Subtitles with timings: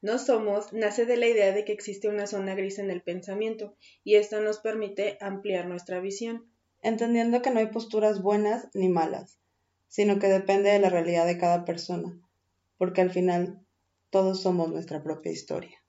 [0.00, 3.76] no somos nace de la idea de que existe una zona gris en el pensamiento
[4.04, 6.46] y esto nos permite ampliar nuestra visión.
[6.82, 9.38] Entendiendo que no hay posturas buenas ni malas,
[9.88, 12.20] sino que depende de la realidad de cada persona,
[12.76, 13.60] porque al final
[14.10, 15.82] todos somos nuestra propia historia.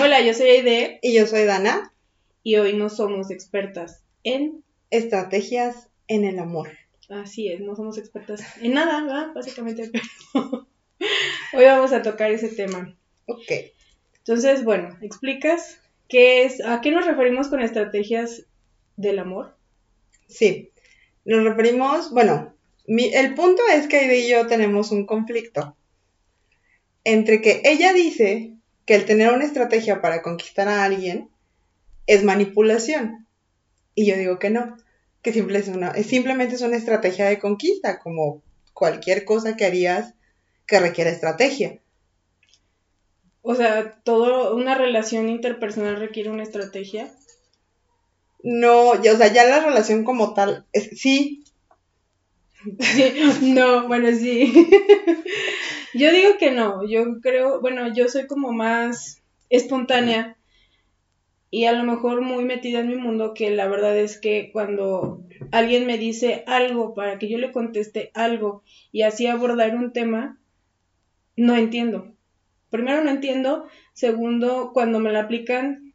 [0.00, 0.98] Hola, yo soy Aide.
[1.02, 1.92] Y yo soy Dana.
[2.42, 6.70] Y hoy no somos expertas en estrategias en el amor.
[7.08, 9.32] Así es, no somos expertas en nada, ¿verdad?
[9.34, 9.90] Básicamente,
[11.56, 12.96] hoy vamos a tocar ese tema.
[13.26, 13.50] Ok.
[14.18, 18.44] Entonces, bueno, ¿explicas qué es, a qué nos referimos con estrategias
[18.96, 19.56] del amor?
[20.28, 20.70] Sí,
[21.24, 22.54] nos referimos, bueno,
[22.86, 25.76] el punto es que Aide y yo tenemos un conflicto
[27.04, 28.52] entre que ella dice
[28.84, 31.28] que el tener una estrategia para conquistar a alguien
[32.08, 33.26] es manipulación.
[33.94, 34.76] Y yo digo que no,
[35.22, 40.15] que simple es una, simplemente es una estrategia de conquista, como cualquier cosa que harías
[40.66, 41.78] que requiera estrategia.
[43.42, 47.12] O sea, ¿todo una relación interpersonal requiere una estrategia?
[48.42, 51.44] No, ya, o sea, ya la relación como tal, es, sí.
[53.42, 54.52] no, bueno, sí.
[55.94, 60.36] yo digo que no, yo creo, bueno, yo soy como más espontánea
[61.50, 65.22] y a lo mejor muy metida en mi mundo que la verdad es que cuando
[65.52, 68.62] alguien me dice algo para que yo le conteste algo
[68.92, 70.38] y así abordar un tema,
[71.36, 72.12] no entiendo.
[72.70, 75.94] Primero no entiendo, segundo, cuando me la aplican,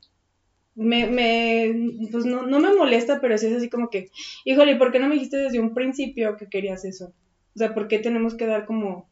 [0.75, 1.73] me, me
[2.11, 4.09] pues no, no me molesta, pero sí es así como que,
[4.45, 7.13] híjole, ¿por qué no me dijiste desde un principio que querías eso?
[7.55, 9.07] O sea, ¿por qué tenemos que dar como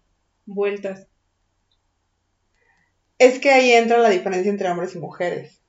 [0.46, 1.08] vueltas?
[3.18, 5.62] Es que ahí entra la diferencia entre hombres y mujeres.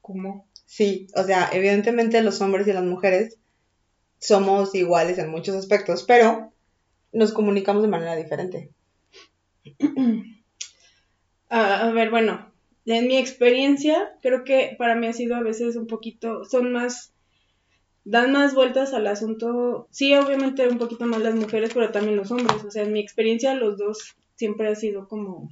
[0.00, 0.48] ¿Cómo?
[0.66, 3.38] Sí, o sea, evidentemente los hombres y las mujeres
[4.18, 6.52] somos iguales en muchos aspectos, pero
[7.12, 8.70] nos comunicamos de manera diferente.
[11.48, 12.52] a ver, bueno,
[12.86, 17.12] en mi experiencia, creo que para mí ha sido a veces un poquito, son más,
[18.04, 22.30] dan más vueltas al asunto, sí, obviamente un poquito más las mujeres, pero también los
[22.30, 25.48] hombres, o sea, en mi experiencia los dos siempre ha sido como,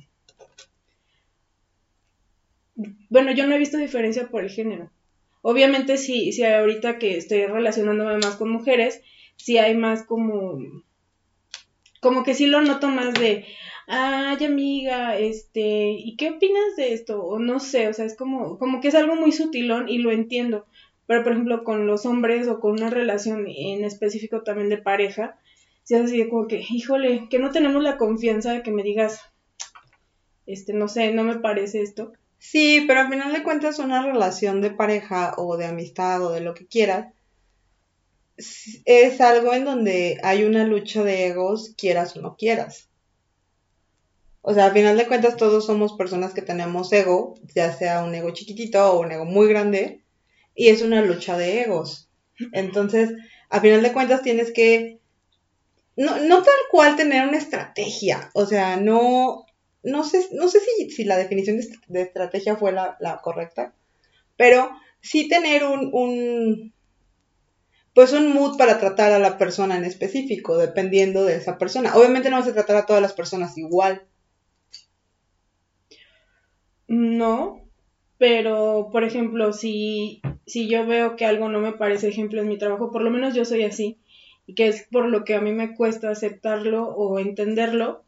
[3.08, 4.90] bueno, yo no he visto diferencia por el género.
[5.40, 9.00] Obviamente sí, sí ahorita que estoy relacionándome más con mujeres,
[9.36, 10.58] sí hay más como,
[12.00, 13.46] como que sí lo noto más de,
[13.94, 17.22] ay amiga, este, ¿y qué opinas de esto?
[17.22, 20.10] O no sé, o sea, es como, como que es algo muy sutilón y lo
[20.10, 20.66] entiendo.
[21.06, 25.38] Pero por ejemplo con los hombres o con una relación en específico también de pareja,
[25.84, 28.82] si es así de como que, híjole, que no tenemos la confianza de que me
[28.82, 29.20] digas,
[30.46, 32.12] este, no sé, no me parece esto.
[32.38, 36.40] Sí, pero al final de cuentas una relación de pareja o de amistad o de
[36.40, 37.12] lo que quieras
[38.86, 42.88] es algo en donde hay una lucha de egos, quieras o no quieras.
[44.42, 48.14] O sea, al final de cuentas todos somos personas que tenemos ego, ya sea un
[48.14, 50.02] ego chiquitito o un ego muy grande,
[50.54, 52.10] y es una lucha de egos.
[52.52, 53.12] Entonces,
[53.48, 54.98] al final de cuentas tienes que,
[55.96, 59.46] no, no tal cual tener una estrategia, o sea, no,
[59.84, 61.58] no sé, no sé si, si la definición
[61.88, 63.74] de, estrategia fue la, correcta,
[64.36, 64.70] pero
[65.00, 66.74] sí tener un, un,
[67.94, 71.94] pues un mood para tratar a la persona en específico, dependiendo de esa persona.
[71.94, 74.06] Obviamente no vas a tratar a todas las personas igual.
[76.94, 77.58] No,
[78.18, 82.58] pero por ejemplo, si, si yo veo que algo no me parece ejemplo en mi
[82.58, 83.96] trabajo, por lo menos yo soy así,
[84.46, 88.04] y que es por lo que a mí me cuesta aceptarlo o entenderlo,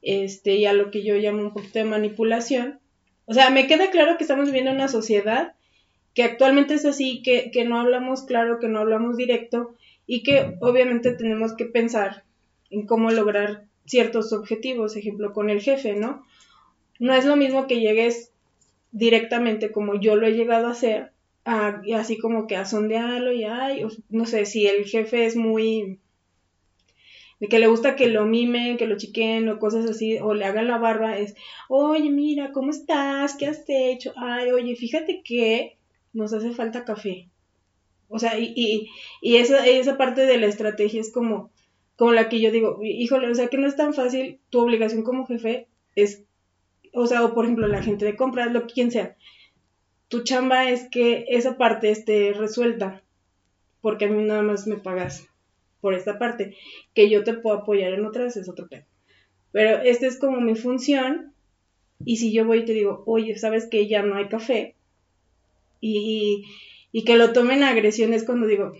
[0.00, 2.80] este, y a lo que yo llamo un poquito de manipulación.
[3.26, 5.52] O sea, me queda claro que estamos viviendo en una sociedad
[6.14, 9.74] que actualmente es así, que, que no hablamos claro, que no hablamos directo
[10.06, 12.24] y que obviamente tenemos que pensar
[12.70, 16.24] en cómo lograr ciertos objetivos, ejemplo, con el jefe, ¿no?
[17.00, 18.30] No es lo mismo que llegues
[18.92, 21.10] directamente como yo lo he llegado a hacer,
[21.44, 25.98] así como que a sondearlo y ay, no sé, si el jefe es muy
[27.40, 30.44] de que le gusta que lo mimen, que lo chiquen o cosas así, o le
[30.44, 31.34] hagan la barba, es,
[31.68, 33.34] oye, mira, ¿cómo estás?
[33.34, 34.12] ¿Qué has hecho?
[34.16, 35.78] Ay, oye, fíjate que
[36.12, 37.30] nos hace falta café.
[38.08, 38.90] O sea, y, y,
[39.22, 41.50] y esa, esa parte de la estrategia es como,
[41.96, 45.02] como la que yo digo, híjole, o sea, que no es tan fácil, tu obligación
[45.02, 45.66] como jefe
[45.96, 46.24] es,
[46.92, 49.16] o sea, o por ejemplo, la gente de compras, lo que quien sea,
[50.08, 53.02] tu chamba es que esa parte esté resuelta,
[53.80, 55.28] porque a mí nada más me pagas
[55.80, 56.56] por esta parte,
[56.94, 58.84] que yo te puedo apoyar en otras es otro tema.
[59.52, 61.32] Pero esta es como mi función,
[62.04, 64.74] y si yo voy y te digo, oye, sabes que ya no hay café,
[65.80, 66.44] y,
[66.92, 68.72] y que lo tomen agresión es cuando digo,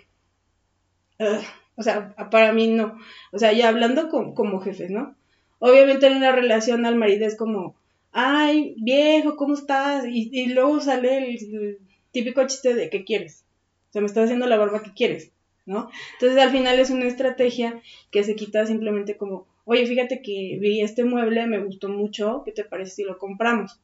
[1.77, 2.99] o sea, para mí no,
[3.33, 5.17] o sea, ya hablando como jefes, ¿no?
[5.59, 7.77] Obviamente en una relación al marido es como,
[8.12, 10.05] ay, viejo, ¿cómo estás?
[10.07, 11.79] Y, luego sale el,
[12.12, 13.45] típico chiste de ¿qué quieres?
[13.91, 15.33] O sea, me estás haciendo la barba, ¿qué quieres?
[15.67, 15.91] ¿No?
[16.15, 17.81] Entonces al final es una estrategia
[18.11, 22.53] que se quita simplemente como, oye, fíjate que vi este mueble, me gustó mucho, ¿qué
[22.53, 23.79] te parece si lo compramos?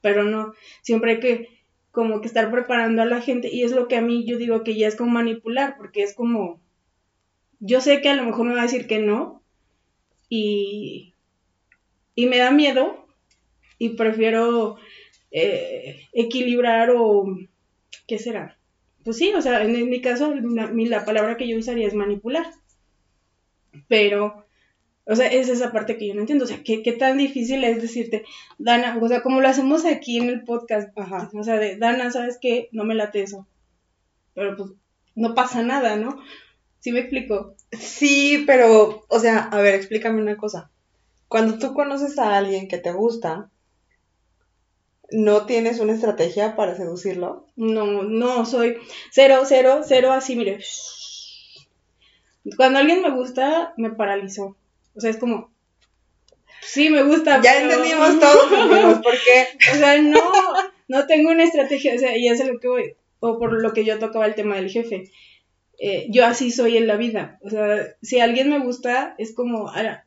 [0.00, 1.48] Pero no, siempre hay que
[1.90, 4.62] como que estar preparando a la gente y es lo que a mí yo digo
[4.62, 6.60] que ya es como manipular, porque es como,
[7.60, 9.42] yo sé que a lo mejor me va a decir que no
[10.28, 11.14] y,
[12.14, 13.05] y me da miedo
[13.78, 14.76] y prefiero
[15.30, 17.26] eh, equilibrar o,
[18.06, 18.58] ¿qué será?
[19.04, 22.46] Pues sí, o sea, en, mi caso la, la palabra que yo usaría es manipular,
[23.88, 24.46] pero
[25.08, 26.44] o sea, es esa parte que yo no entiendo.
[26.44, 28.24] O sea, ¿qué, qué tan difícil es decirte,
[28.58, 31.30] Dana, o sea, como lo hacemos aquí en el podcast, Ajá.
[31.32, 32.68] o sea, de, Dana, ¿sabes qué?
[32.72, 33.46] No me late eso.
[34.34, 34.70] Pero pues
[35.14, 36.20] no pasa nada, ¿no?
[36.80, 37.54] ¿Sí me explico?
[37.70, 40.70] Sí, pero, o sea, a ver, explícame una cosa.
[41.28, 43.50] Cuando tú conoces a alguien que te gusta,
[45.10, 47.46] ¿no tienes una estrategia para seducirlo?
[47.56, 48.76] No, no, soy
[49.10, 50.58] cero, cero, cero, así, mire.
[52.56, 54.56] Cuando alguien me gusta, me paralizó.
[54.94, 55.50] O sea, es como,
[56.60, 57.40] sí, me gusta.
[57.42, 59.48] Ya entendimos todos, ¿por qué?
[59.72, 60.20] O sea, no,
[60.88, 63.84] no tengo una estrategia, o sea, y es lo que voy, o por lo que
[63.84, 65.10] yo tocaba el tema del jefe.
[65.78, 67.38] Eh, yo así soy en la vida.
[67.42, 70.06] O sea, si alguien me gusta, es como, ahora,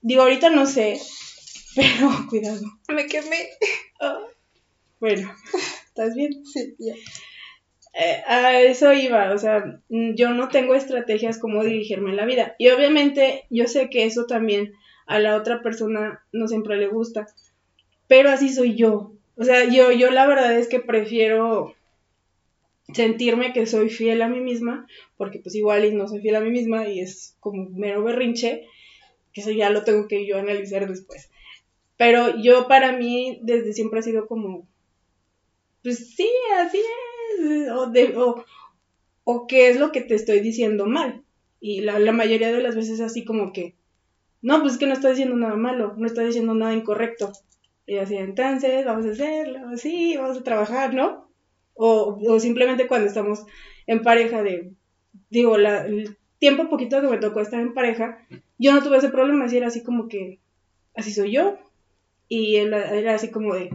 [0.00, 1.00] digo, ahorita no sé,
[1.76, 2.62] pero cuidado.
[2.88, 3.48] Me quemé.
[5.00, 5.34] Bueno,
[5.88, 6.46] ¿estás bien?
[6.46, 6.94] Sí, ya.
[7.94, 12.54] Eh, a eso iba, o sea, yo no tengo estrategias como dirigirme en la vida.
[12.56, 14.74] Y obviamente yo sé que eso también
[15.06, 17.26] a la otra persona no siempre le gusta,
[18.06, 19.12] pero así soy yo.
[19.36, 21.74] O sea, yo, yo la verdad es que prefiero
[22.94, 24.86] sentirme que soy fiel a mí misma,
[25.16, 28.68] porque pues igual y no soy fiel a mí misma y es como mero berrinche,
[29.32, 31.31] que eso ya lo tengo que yo analizar después.
[32.02, 34.66] Pero yo para mí desde siempre ha sido como,
[35.84, 36.28] pues sí,
[36.58, 38.16] así es o, de,
[39.22, 41.22] o, qué es lo que te estoy diciendo mal.
[41.60, 43.76] Y la, mayoría de las veces así como que,
[44.40, 47.30] no, pues es que no estoy diciendo nada malo, no estoy diciendo nada incorrecto.
[47.86, 51.30] Y así, entonces, vamos a hacerlo, así, vamos a trabajar, ¿no?
[51.74, 53.46] O, o simplemente cuando estamos
[53.86, 54.72] en pareja de,
[55.30, 58.26] digo, la, el tiempo poquito que me tocó estar en pareja,
[58.58, 60.40] yo no tuve ese problema, así era así como que,
[60.96, 61.58] así soy yo.
[62.34, 63.68] Y él era así como de,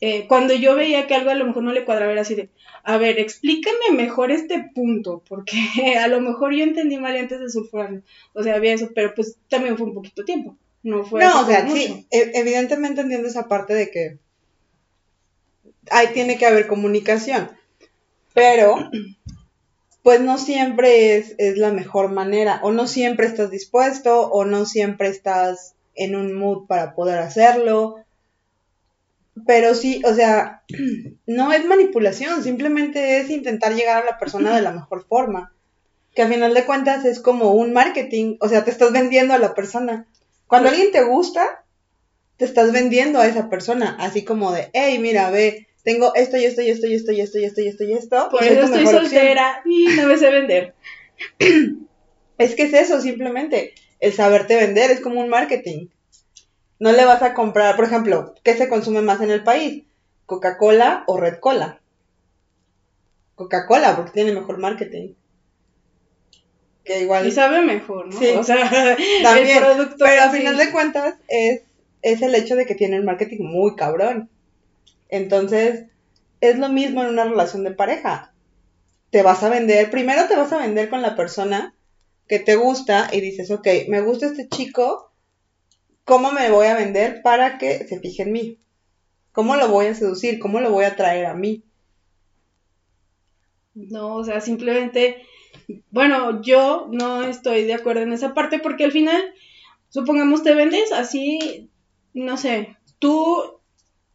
[0.00, 2.48] eh, cuando yo veía que algo a lo mejor no le cuadraba, era así de,
[2.82, 5.58] a ver, explícame mejor este punto, porque
[6.02, 8.00] a lo mejor yo entendí mal antes de sulfurarlo.
[8.32, 10.56] O sea, había eso, pero pues también fue un poquito tiempo.
[10.82, 11.22] No fue.
[11.22, 14.16] No, o sea, sí, e, evidentemente entiendo esa parte de que
[15.90, 17.50] ahí tiene que haber comunicación,
[18.32, 18.90] pero
[20.02, 24.64] pues no siempre es, es la mejor manera, o no siempre estás dispuesto, o no
[24.64, 27.96] siempre estás en un mood para poder hacerlo
[29.44, 30.62] pero sí, o sea,
[31.26, 35.52] no es manipulación, simplemente es intentar llegar a la persona de la mejor forma.
[36.14, 39.38] Que a final de cuentas es como un marketing, o sea, te estás vendiendo a
[39.38, 40.06] la persona.
[40.46, 41.64] Cuando alguien te gusta,
[42.38, 46.44] te estás vendiendo a esa persona, así como de, hey, mira, ve, tengo esto y
[46.44, 48.28] esto y esto y esto y esto y esto y esto y esto.
[48.30, 50.74] Por eso estoy soltera y no me sé vender.
[52.38, 53.74] es que es eso, simplemente.
[54.00, 55.88] El saberte vender es como un marketing.
[56.78, 59.84] No le vas a comprar, por ejemplo, ¿qué se consume más en el país?
[60.26, 61.80] ¿Coca-Cola o Red Cola?
[63.34, 65.14] Coca-Cola, porque tiene mejor marketing.
[66.84, 67.26] Que igual.
[67.26, 68.18] Y sabe mejor, ¿no?
[68.18, 68.70] Sí, o sea,
[69.22, 69.58] también.
[69.98, 71.62] pero a final de cuentas es,
[72.02, 74.28] es el hecho de que tiene un marketing muy cabrón.
[75.08, 75.86] Entonces,
[76.40, 78.32] es lo mismo en una relación de pareja.
[79.10, 81.74] Te vas a vender, primero te vas a vender con la persona
[82.28, 85.06] que te gusta y dices, ok, me gusta este chico,
[86.06, 88.58] ¿Cómo me voy a vender para que se fije en mí?
[89.32, 90.38] ¿Cómo lo voy a seducir?
[90.38, 91.64] ¿Cómo lo voy a traer a mí?
[93.74, 95.26] No, o sea, simplemente,
[95.90, 99.20] bueno, yo no estoy de acuerdo en esa parte porque al final,
[99.88, 101.70] supongamos, te vendes así,
[102.14, 103.58] no sé, tú,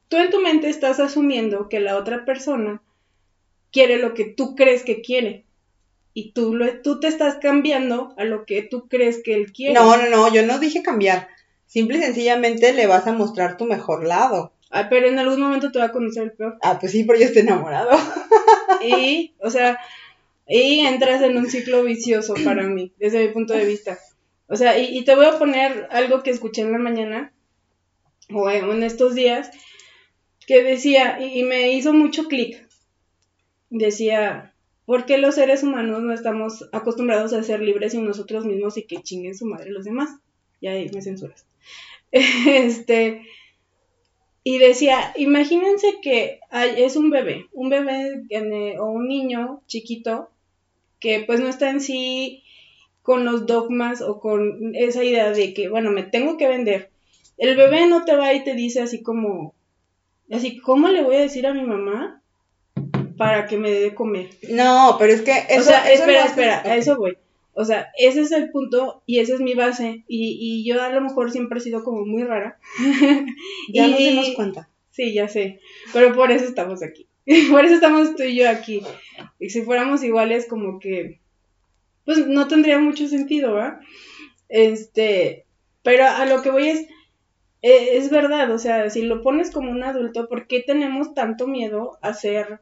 [0.08, 2.82] tú en tu mente estás asumiendo que la otra persona
[3.70, 5.44] quiere lo que tú crees que quiere
[6.14, 9.74] y tú, lo, tú te estás cambiando a lo que tú crees que él quiere.
[9.74, 11.30] No, no, no, yo no dije cambiar.
[11.68, 14.52] Simple y sencillamente le vas a mostrar tu mejor lado.
[14.72, 16.58] Ah, pero en algún momento te va a conocer el peor.
[16.62, 17.92] Ah, pues sí, pero yo estoy enamorado.
[18.86, 19.80] y, o sea,
[20.48, 23.98] y entras en un ciclo vicioso para mí, desde mi punto de vista.
[24.48, 27.32] O sea, y, te voy a poner algo que escuché en la mañana,
[28.34, 29.50] o en estos días,
[30.46, 32.68] que decía, y, y me hizo mucho clic.
[33.70, 34.51] Decía,
[34.92, 38.84] ¿por qué los seres humanos no estamos acostumbrados a ser libres en nosotros mismos y
[38.84, 40.10] que chinguen su madre los demás?
[40.62, 41.46] Ya ahí me censuras.
[42.12, 43.22] Este,
[44.44, 46.42] y decía, imagínense que
[46.76, 48.26] es un bebé, un bebé
[48.80, 50.30] o un niño chiquito
[51.00, 52.44] que pues no está en sí
[53.02, 56.90] con los dogmas o con esa idea de que, bueno, me tengo que vender.
[57.38, 59.56] El bebé no te va y te dice así como,
[60.30, 62.21] así, ¿cómo le voy a decir a mi mamá
[63.22, 64.32] para que me dé de comer?
[64.50, 65.32] No, pero es que...
[65.32, 67.20] o sea, espera, espera, a eso voy.
[67.54, 70.04] O sea, ese es el punto y esa es mi base.
[70.08, 72.58] Y, y yo a lo mejor siempre he sido como muy rara.
[73.72, 74.70] ya nos dimos cuenta.
[74.90, 75.60] Sí, ya sé.
[75.94, 77.06] Pero por eso estamos aquí.
[77.52, 78.82] por eso estamos tú y yo aquí.
[79.38, 81.20] Y si fuéramos iguales, como que.
[82.04, 83.82] Pues no tendría mucho sentido, ¿va?
[84.50, 85.46] Este.
[85.84, 86.88] Pero a lo que voy es.
[87.62, 91.46] Eh, es verdad, o sea, si lo pones como un adulto, ¿por qué tenemos tanto
[91.46, 92.62] miedo a ser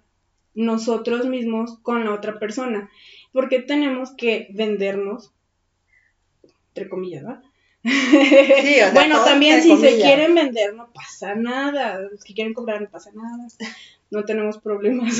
[0.60, 2.90] nosotros mismos con la otra persona?
[3.32, 5.32] porque tenemos que vendernos,
[6.70, 7.42] entre comillas, ¿no?
[7.84, 12.90] Sí, bueno, también si se quieren vender no pasa nada, los que quieren comprar no
[12.90, 13.48] pasa nada,
[14.12, 15.16] no tenemos problemas.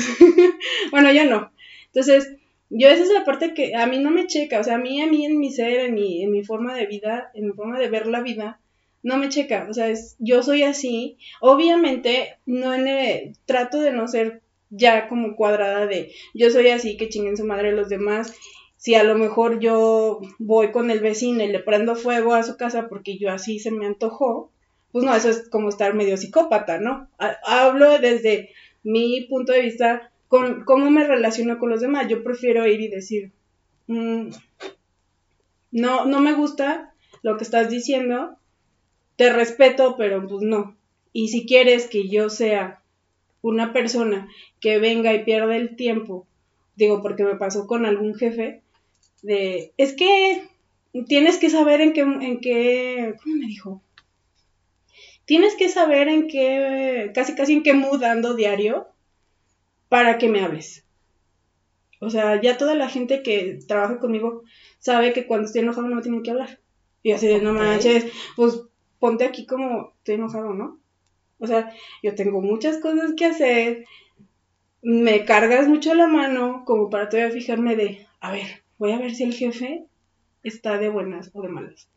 [0.90, 1.50] bueno, ya no.
[1.86, 2.32] Entonces,
[2.68, 5.00] yo esa es la parte que a mí no me checa, o sea, a mí,
[5.00, 7.78] a mí en mi ser, en mi, en mi forma de vida, en mi forma
[7.78, 8.60] de ver la vida,
[9.02, 14.06] no me checa, o sea, es, yo soy así, obviamente no en, trato de no
[14.06, 18.32] ser ya como cuadrada de yo soy así, que chinguen su madre los demás.
[18.76, 22.56] Si a lo mejor yo voy con el vecino y le prendo fuego a su
[22.56, 24.50] casa porque yo así se me antojó,
[24.92, 27.08] pues no, eso es como estar medio psicópata, ¿no?
[27.44, 28.50] Hablo desde
[28.82, 32.08] mi punto de vista con cómo me relaciono con los demás.
[32.08, 33.32] Yo prefiero ir y decir,
[33.86, 34.30] mm,
[35.72, 38.36] no, no me gusta lo que estás diciendo,
[39.16, 40.76] te respeto, pero pues no.
[41.12, 42.79] Y si quieres que yo sea
[43.42, 44.28] una persona
[44.60, 46.26] que venga y pierda el tiempo,
[46.76, 48.62] digo, porque me pasó con algún jefe,
[49.22, 50.48] de, es que
[51.06, 53.82] tienes que saber en qué, en qué, ¿cómo me dijo?
[55.24, 58.88] Tienes que saber en qué, casi casi en qué mood ando diario
[59.88, 60.84] para que me hables.
[62.00, 64.42] O sea, ya toda la gente que trabaja conmigo
[64.78, 66.58] sabe que cuando estoy enojado no me tienen que hablar.
[67.02, 68.06] Y así de, no manches,
[68.36, 68.62] pues
[68.98, 70.79] ponte aquí como estoy enojado, ¿no?
[71.40, 73.86] O sea, yo tengo muchas cosas que hacer,
[74.82, 79.14] me cargas mucho la mano como para todavía fijarme de, a ver, voy a ver
[79.14, 79.84] si el jefe
[80.42, 81.88] está de buenas o de malas.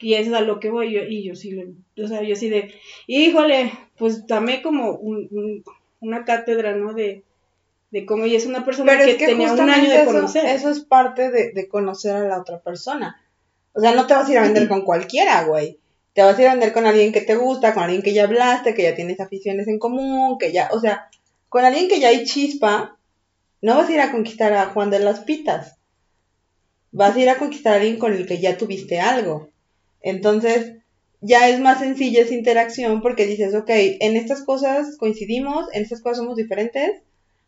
[0.00, 1.58] Y eso es a lo que voy yo, y yo sí,
[2.00, 2.72] o sea, yo sí de,
[3.08, 5.00] híjole, pues dame como
[6.00, 6.94] una cátedra, ¿no?
[6.94, 7.24] De,
[7.90, 10.46] de cómo ella es una persona que, tenía un año de conocer.
[10.46, 13.20] Eso, es parte de, de, conocer a la otra persona.
[13.72, 15.80] O sea, no te vas a ir a vender con cualquiera, güey
[16.14, 18.24] te vas a ir a vender con alguien que te gusta, con alguien que ya
[18.24, 21.08] hablaste, que ya tienes aficiones en común, que ya, o sea,
[21.48, 22.98] con alguien que ya hay chispa,
[23.60, 25.76] no vas a ir a conquistar a Juan de las Pitas.
[26.90, 29.48] Vas a ir a conquistar a alguien con el que ya tuviste algo.
[30.02, 30.74] Entonces,
[31.20, 36.02] ya es más sencilla esa interacción porque dices, ok, en estas cosas coincidimos, en estas
[36.02, 37.00] cosas somos diferentes,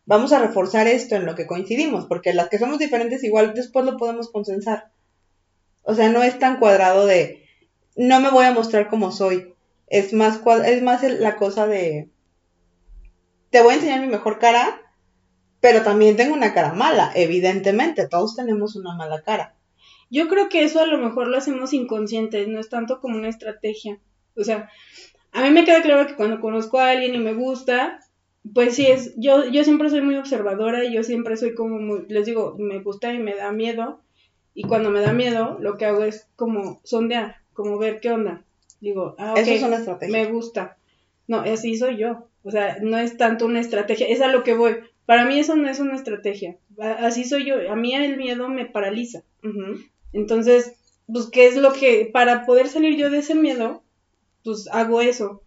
[0.06, 3.84] vamos a reforzar esto en lo que coincidimos, porque las que somos diferentes igual después
[3.84, 4.90] lo podemos consensar.
[5.82, 7.43] O sea, no es tan cuadrado de,
[7.96, 9.54] no me voy a mostrar como soy.
[9.86, 12.08] Es más, es más la cosa de,
[13.50, 14.80] te voy a enseñar mi mejor cara,
[15.60, 19.54] pero también tengo una cara mala, evidentemente, todos tenemos una mala cara.
[20.10, 23.28] Yo creo que eso a lo mejor lo hacemos inconscientes, no es tanto como una
[23.28, 24.00] estrategia.
[24.36, 24.70] O sea,
[25.32, 28.00] a mí me queda claro que cuando conozco a alguien y me gusta,
[28.52, 32.06] pues sí es, yo, yo siempre soy muy observadora y yo siempre soy como muy,
[32.08, 34.00] les digo, me gusta y me da miedo.
[34.52, 38.44] Y cuando me da miedo, lo que hago es como sondear como ver qué onda.
[38.80, 40.12] Digo, ah, Eso es una estrategia.
[40.12, 40.76] Me gusta.
[41.26, 42.28] No, así soy yo.
[42.42, 44.76] O sea, no es tanto una estrategia, es a lo que voy.
[45.06, 46.58] Para mí eso no es una estrategia.
[46.78, 47.70] Así soy yo.
[47.70, 49.22] A mí el miedo me paraliza.
[50.12, 50.74] Entonces,
[51.06, 53.82] pues, ¿qué es lo que, para poder salir yo de ese miedo,
[54.42, 55.42] pues hago eso.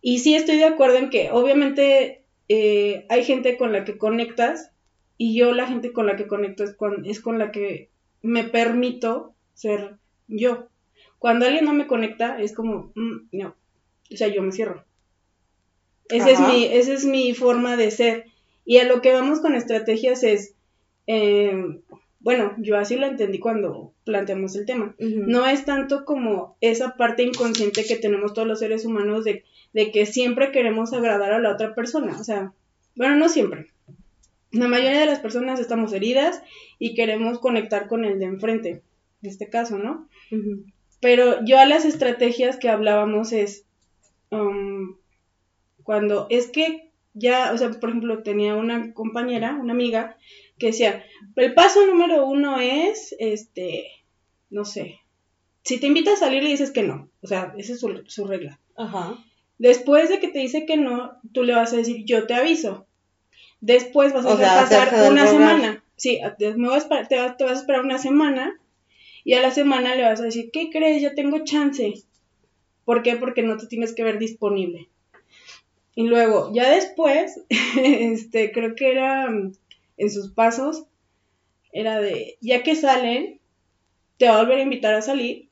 [0.00, 4.70] Y sí estoy de acuerdo en que, obviamente, eh, hay gente con la que conectas
[5.16, 7.90] y yo la gente con la que conecto es con, es con la que
[8.22, 9.96] me permito ser
[10.28, 10.68] yo.
[11.24, 13.56] Cuando alguien no me conecta, es como, mm, no,
[14.12, 14.84] o sea, yo me cierro.
[16.10, 18.26] Esa es, mi, esa es mi forma de ser.
[18.66, 20.54] Y a lo que vamos con estrategias es,
[21.06, 21.80] em,
[22.20, 24.94] bueno, yo así lo entendí cuando planteamos el tema.
[24.98, 29.90] No es tanto como esa parte inconsciente que tenemos todos los seres humanos de, de
[29.92, 32.20] que siempre queremos agradar a la otra persona.
[32.20, 32.52] O sea,
[32.96, 33.68] bueno, no siempre.
[34.50, 36.42] La mayoría de las personas estamos heridas
[36.78, 38.82] y queremos conectar con el de enfrente,
[39.22, 40.06] en este caso, ¿no?
[41.04, 43.66] Pero yo a las estrategias que hablábamos es
[44.30, 44.96] um,
[45.82, 50.16] cuando es que ya, o sea, por ejemplo, tenía una compañera, una amiga,
[50.58, 51.04] que decía,
[51.36, 53.84] el paso número uno es, este,
[54.48, 54.98] no sé,
[55.62, 58.58] si te invita a salir le dices que no, o sea, esa es su, regla.
[58.74, 59.22] Ajá.
[59.58, 62.86] Después de que te dice que no, tú le vas a decir, yo te aviso.
[63.60, 65.84] Después vas a pasar una semana.
[65.96, 68.58] Sí, te vas, te vas a esperar una semana
[69.24, 71.02] y a la semana le vas a decir, ¿qué crees?
[71.02, 71.94] Yo tengo chance.
[72.84, 73.16] ¿Por qué?
[73.16, 74.88] Porque no te tienes que ver disponible.
[75.94, 77.40] Y luego, ya después,
[77.78, 79.26] este, creo que era
[79.96, 80.84] en sus pasos,
[81.72, 83.40] era de, ya que salen,
[84.18, 85.48] te va a volver a invitar a salir,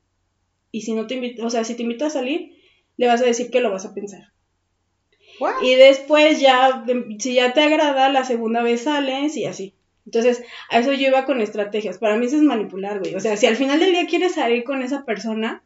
[0.70, 2.56] y si no te invita, o sea, si te invita a salir,
[2.96, 4.32] le vas a decir que lo vas a pensar.
[5.62, 6.84] Y después ya,
[7.18, 9.74] si ya te agrada, la segunda vez sales y así.
[10.04, 11.98] Entonces, a eso yo iba con estrategias.
[11.98, 13.14] Para mí eso es manipular, güey.
[13.14, 15.62] O sea, si al final del día quieres salir con esa persona,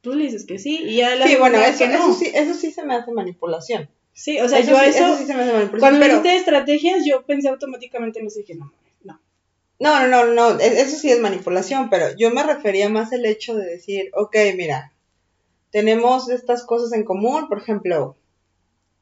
[0.00, 0.82] tú le dices que sí.
[0.82, 3.88] Y ya la sí, bueno, eso, eso, sí, eso sí se me hace manipulación.
[4.12, 5.80] Sí, o sea, yo eso, sí se me hace manipulación.
[5.80, 9.20] Cuando me dijiste estrategias, yo pensé automáticamente en eso y dije, no, no.
[9.78, 13.24] No, no, no, no, e, eso sí es manipulación, pero yo me refería más al
[13.24, 14.92] hecho de decir, ok, mira,
[15.70, 18.16] tenemos estas cosas en común, por ejemplo,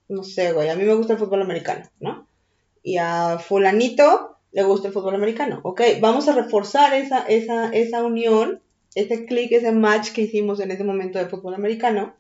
[0.09, 2.29] no sé, güey, a mí me gusta el fútbol americano, ¿no?
[2.83, 8.03] Y a fulanito le gusta el fútbol americano, ok, vamos a reforzar esa, esa, esa
[8.03, 8.63] unión,
[8.95, 12.15] ese clic, ese match que hicimos en ese momento de fútbol americano,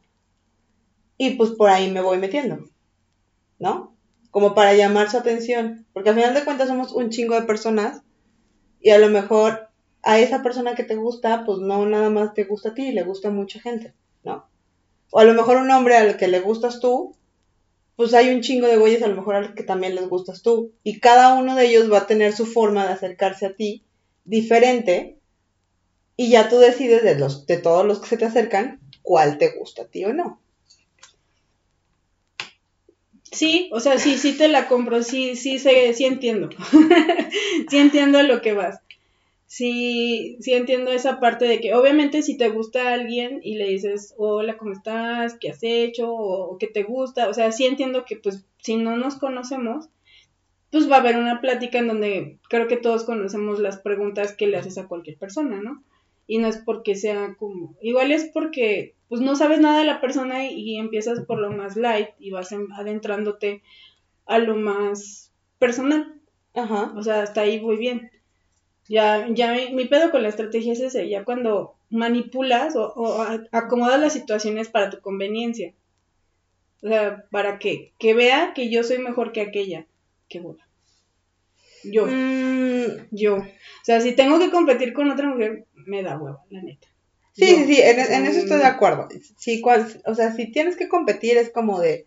[1.17, 2.69] y pues por ahí me voy metiendo,
[3.59, 3.97] ¿no?
[4.31, 8.03] Como para llamar su atención, porque al final de cuentas somos un chingo de personas
[8.83, 9.71] y a lo mejor
[10.03, 13.03] a esa persona que te gusta, pues no nada más te gusta a ti, le
[13.03, 14.47] gusta a mucha gente, ¿no?
[15.11, 17.17] O a lo mejor un hombre al que le gustas tú,
[17.97, 20.73] pues hay un chingo de güeyes a lo mejor al que también les gustas tú.
[20.85, 23.85] Y cada uno de ellos va a tener su forma de acercarse a ti
[24.25, 25.19] diferente.
[26.17, 29.57] Y ya tú decides de, los, de todos los que se te acercan cuál te
[29.59, 30.41] gusta a ti o no.
[33.33, 36.51] Sí, o sea, sí, sí te la compro, sí, sí, sí entiendo.
[37.71, 38.81] sí entiendo lo que vas
[39.57, 44.15] sí, sí entiendo esa parte de que obviamente si te gusta alguien y le dices,
[44.19, 45.39] hola, ¿cómo estás?
[45.41, 46.13] ¿Qué has hecho?
[46.13, 47.27] O, qué te gusta?
[47.31, 49.89] O sea, sí entiendo que pues si no nos conocemos,
[50.71, 54.47] pues va a haber una plática en donde creo que todos conocemos las preguntas que
[54.47, 55.83] le haces a cualquier persona, ¿no?
[56.27, 60.03] Y no es porque sea como, igual es porque pues no sabes nada de la
[60.03, 63.63] persona y, y empiezas por lo más light y vas adentrándote
[64.27, 66.21] a lo más personal.
[66.53, 66.93] Ajá.
[66.95, 68.11] O sea, hasta ahí muy bien.
[68.89, 74.13] Ya, ya mi, pedo con la estrategia es ese, ya cuando manipulas o, acomodas las
[74.13, 75.73] situaciones para tu conveniencia.
[76.83, 79.87] O sea, para que, que vea que yo soy mejor que aquella.
[80.29, 80.63] Qué bueno.
[81.83, 82.07] Yo.
[82.07, 83.09] Mm.
[83.11, 83.37] Yo.
[83.37, 86.87] O sea, si tengo que competir con otra mujer, me da hueva, la neta.
[87.33, 89.09] Sí, sí, sí, en, eso estoy de acuerdo.
[89.37, 89.63] Sí,
[90.07, 92.07] o sea, si tienes que competir es como de,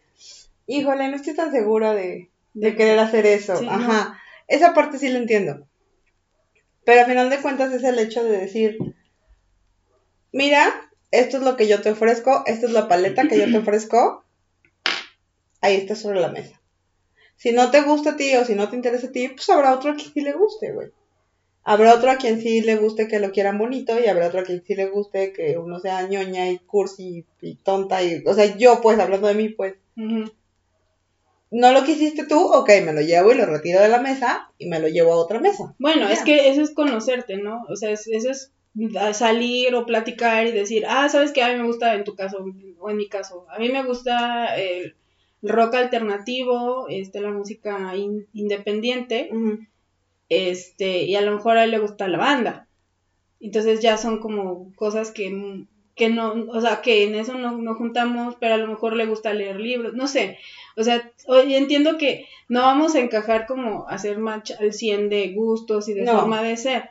[0.65, 3.53] híjole, no estoy tan segura de, de querer hacer eso.
[3.69, 4.19] Ajá.
[4.47, 5.67] Esa parte sí la entiendo.
[6.85, 8.77] Pero al final de cuentas es el hecho de decir,
[10.31, 13.57] mira, esto es lo que yo te ofrezco, esta es la paleta que yo te
[13.59, 14.23] ofrezco,
[15.61, 16.59] ahí está sobre la mesa.
[17.35, 19.73] Si no te gusta a ti o si no te interesa a ti, pues habrá
[19.73, 20.89] otro a quien sí le guste, güey.
[21.63, 24.43] Habrá otro a quien sí le guste que lo quieran bonito y habrá otro a
[24.43, 28.57] quien sí le guste que uno sea ñoña y cursi y tonta y, o sea,
[28.57, 29.75] yo pues, hablando de mí, pues
[31.51, 34.67] no lo quisiste tú, ok, me lo llevo y lo retiro de la mesa y
[34.67, 35.75] me lo llevo a otra mesa.
[35.79, 37.63] Bueno, es que eso es conocerte, ¿no?
[37.69, 38.51] O sea, eso es
[39.13, 42.45] salir o platicar y decir, ah, sabes que a mí me gusta en tu caso
[42.79, 44.95] o en mi caso, a mí me gusta el
[45.41, 47.93] rock alternativo, este, la música
[48.33, 49.31] independiente,
[50.29, 52.67] este, y a lo mejor a él le gusta la banda.
[53.39, 57.75] Entonces ya son como cosas que, que no, o sea, que en eso no, no
[57.75, 60.37] juntamos, pero a lo mejor le gusta leer libros, no sé.
[60.79, 65.33] O sea, hoy entiendo que no vamos a encajar como hacer match al 100 de
[65.33, 66.89] gustos y de forma de ser.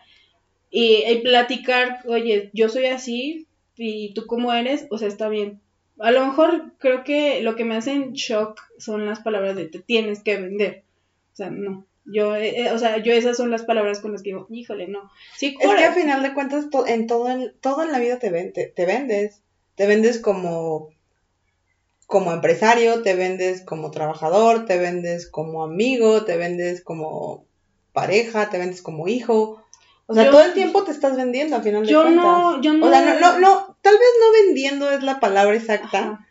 [0.71, 3.47] Y, platicar, oye, yo soy así
[3.77, 5.63] y tú cómo eres, o sea, está bien.
[5.99, 9.65] A lo mejor creo que lo que me hace en shock son las palabras de
[9.65, 10.83] te tienes que vender.
[11.33, 11.87] O sea, no.
[12.05, 14.87] Yo, eh, eh, o sea, yo esas son las palabras con las que digo, híjole,
[14.87, 15.11] no.
[15.35, 18.31] Sí, es que al final de cuentas, en todo, en, todo en la vida te,
[18.31, 19.41] te vendes.
[19.77, 20.91] Te vendes como
[22.09, 27.45] como empresario, te vendes como trabajador, te vendes como amigo, te vendes como
[27.93, 29.63] pareja, te vendes como hijo.
[30.07, 32.87] O sea, todo el tiempo te estás vendiendo al final de yo No, yo no.
[32.87, 36.27] O sea, no, no, no, tal vez no vendiendo es la palabra exacta.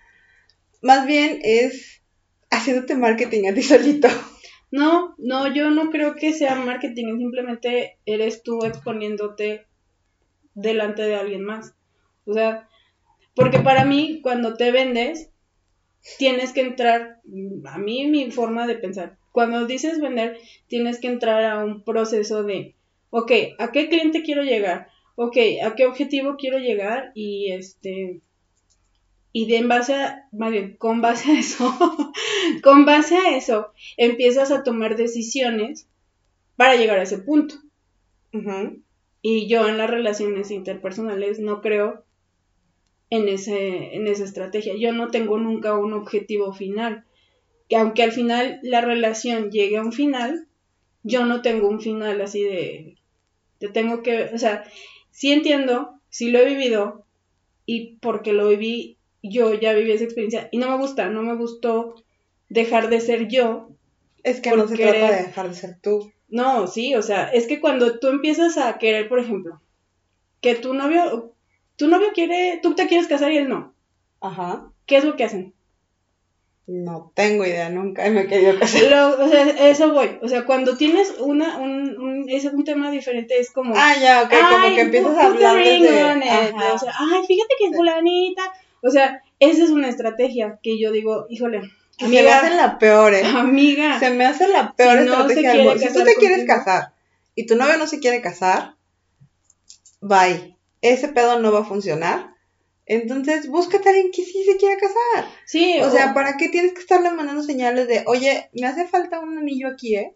[0.82, 2.02] Más bien es
[2.50, 4.08] haciéndote marketing a ti solito.
[4.72, 9.68] No, no, yo no creo que sea marketing, simplemente eres tú exponiéndote
[10.56, 11.76] delante de alguien más.
[12.26, 12.68] O sea,
[13.36, 15.30] porque para mí, cuando te vendes,
[16.17, 17.22] tienes que entrar,
[17.65, 22.43] a mí mi forma de pensar, cuando dices vender, tienes que entrar a un proceso
[22.43, 22.76] de,
[23.10, 24.88] ok, ¿a qué cliente quiero llegar?
[25.15, 27.12] Ok, ¿a qué objetivo quiero llegar?
[27.13, 28.22] Y este,
[29.32, 31.72] y de en base a, más bien, con base a eso,
[32.63, 35.88] con base a eso, empiezas a tomar decisiones
[36.56, 37.54] para llegar a ese punto.
[39.22, 42.04] Y yo en las relaciones interpersonales no creo
[43.10, 44.74] en, ese, en esa estrategia.
[44.78, 47.06] Yo no tengo nunca un objetivo final.
[47.70, 50.48] Que aunque al final la relación llegue a un final,
[51.04, 52.98] yo no tengo un final así de,
[53.60, 54.65] te tengo que, o sea,
[55.12, 57.06] sí entiendo, sí lo he vivido
[57.65, 61.36] y porque lo viví, yo ya viví esa experiencia y no me gusta, no me
[61.36, 61.96] gustó
[62.50, 63.70] dejar de ser yo.
[64.24, 66.12] Es que no se trata de dejar de ser tú.
[66.30, 69.62] No, sí, o sea, es que cuando tú empiezas a querer, por ejemplo,
[70.41, 71.34] que tu novio,
[71.78, 73.74] tu novio quiere, tú te quieres casar y él no.
[74.20, 74.72] Ajá.
[74.86, 75.54] ¿Qué es lo que hacen?
[76.66, 78.84] No tengo idea, nunca me he querido casar.
[79.20, 80.20] o sea, eso voy.
[80.22, 83.74] O sea, cuando tienes una, un, un, es un tema diferente, es como.
[83.78, 86.04] Ah, ya, ok, como que empiezas a hablar desde.
[86.74, 88.42] O sea, ay, fíjate que es fulanita.
[88.82, 91.62] O sea, esa es una estrategia que yo digo, híjole.
[92.00, 93.24] Amiga, se me hace la peor, ¿eh?
[93.26, 94.00] Amiga.
[94.00, 95.80] Se me hace la peor estrategia del mundo.
[95.80, 96.94] Si tú te quieres casar
[97.34, 98.76] y tu novio no se quiere casar,
[100.02, 100.57] bye.
[100.82, 102.38] Ese pedo no va a funcionar
[102.88, 105.30] entonces, búscate a alguien que sí se quiera casar.
[105.46, 105.78] Sí.
[105.82, 109.38] O, sea, ¿para qué tienes que estarle mandando señales de, oye, me hace falta un
[109.38, 110.16] anillo aquí, eh?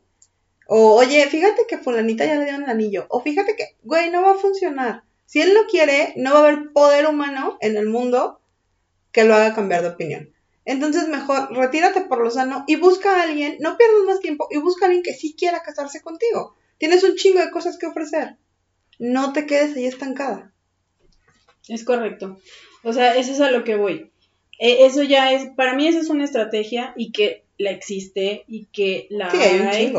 [0.67, 3.07] O, oye, fíjate que fulanita ya le dio un anillo.
[3.09, 5.03] O fíjate que, güey, no va a funcionar.
[5.25, 8.39] Si él no quiere, no va a haber poder humano en el mundo
[9.11, 10.33] que lo haga cambiar de opinión.
[10.63, 14.59] Entonces, mejor retírate por lo sano y busca a alguien, no pierdas más tiempo, y
[14.59, 16.55] busca a alguien que sí quiera casarse contigo.
[16.77, 18.37] Tienes un chingo de cosas que ofrecer.
[18.97, 20.50] No te quedes ahí estancada.
[21.67, 22.37] Es correcto.
[22.83, 24.09] O sea, eso es a lo que voy.
[24.59, 28.65] E, eso ya es, para mí esa es una estrategia y que la existe y
[28.65, 29.93] que la hay.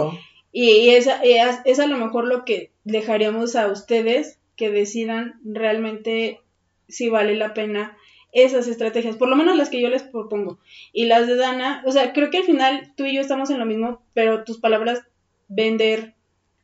[0.52, 6.40] Y, esa, es a lo mejor lo que dejaríamos a ustedes que decidan realmente
[6.88, 7.96] si vale la pena
[8.32, 10.58] esas estrategias, por lo menos las que yo les propongo.
[10.92, 13.58] Y las de Dana, o sea, creo que al final tú y yo estamos en
[13.58, 15.02] lo mismo, pero tus palabras
[15.48, 16.14] vender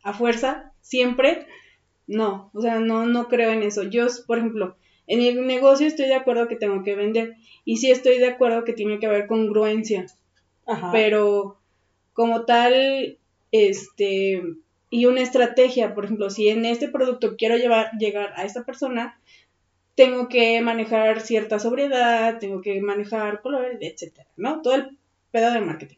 [0.03, 1.47] a fuerza, siempre,
[2.07, 3.83] no, o sea, no, no creo en eso.
[3.83, 4.77] Yo, por ejemplo,
[5.09, 8.65] en el negocio estoy de acuerdo que tengo que vender y sí estoy de acuerdo
[8.65, 10.07] que tiene que haber congruencia.
[10.67, 10.93] Ajá.
[10.93, 11.59] Pero
[12.13, 13.19] como tal,
[13.51, 14.43] este,
[14.91, 19.19] y una estrategia, por ejemplo, si en este producto quiero llevar, llegar a esta persona,
[19.95, 24.63] tengo que manejar cierta sobriedad, tengo que manejar colores, etcétera, ¿no?
[24.63, 24.99] Todo el
[25.33, 25.97] pedo de marketing.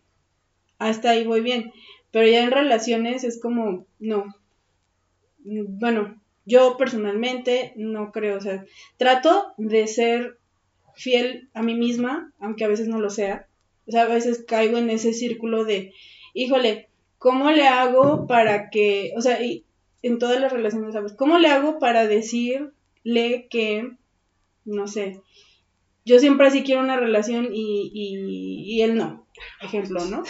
[0.79, 1.73] Hasta ahí voy bien.
[2.11, 4.35] Pero ya en relaciones es como, no.
[5.44, 8.64] Bueno, yo personalmente no creo, o sea,
[8.96, 10.38] trato de ser
[10.94, 13.46] fiel a mí misma, aunque a veces no lo sea.
[13.87, 15.92] O sea, a veces caigo en ese círculo de,
[16.35, 19.64] híjole, ¿cómo le hago para que, o sea, y
[20.03, 20.94] en todas las relaciones.
[21.12, 23.92] ¿Cómo le hago para decirle que,
[24.64, 25.20] no sé,
[26.05, 29.26] yo siempre así quiero una relación y, y, y él no,
[29.61, 30.22] ejemplo, ¿no?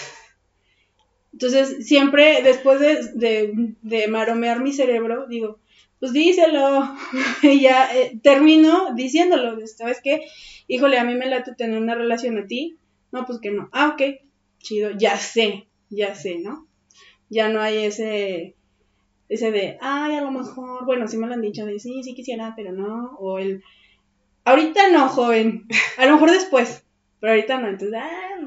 [1.32, 5.59] Entonces, siempre después de, de, de maromear mi cerebro, digo,
[6.00, 6.96] pues díselo.
[7.42, 10.22] y ya eh, termino diciéndolo, ¿sabes qué?
[10.66, 12.78] Híjole, a mí me late tener una relación a ti.
[13.12, 13.68] No, pues que no.
[13.72, 14.20] Ah, ok,
[14.58, 16.66] chido, ya sé, ya sé, ¿no?
[17.28, 18.56] Ya no hay ese,
[19.28, 22.14] ese de, ay, a lo mejor, bueno, sí me lo han dicho, de sí, sí
[22.14, 23.16] quisiera, pero no.
[23.18, 23.62] O el,
[24.44, 25.66] ahorita no, joven,
[25.98, 26.84] a lo mejor después,
[27.20, 27.68] pero ahorita no.
[27.68, 28.38] Entonces, ah,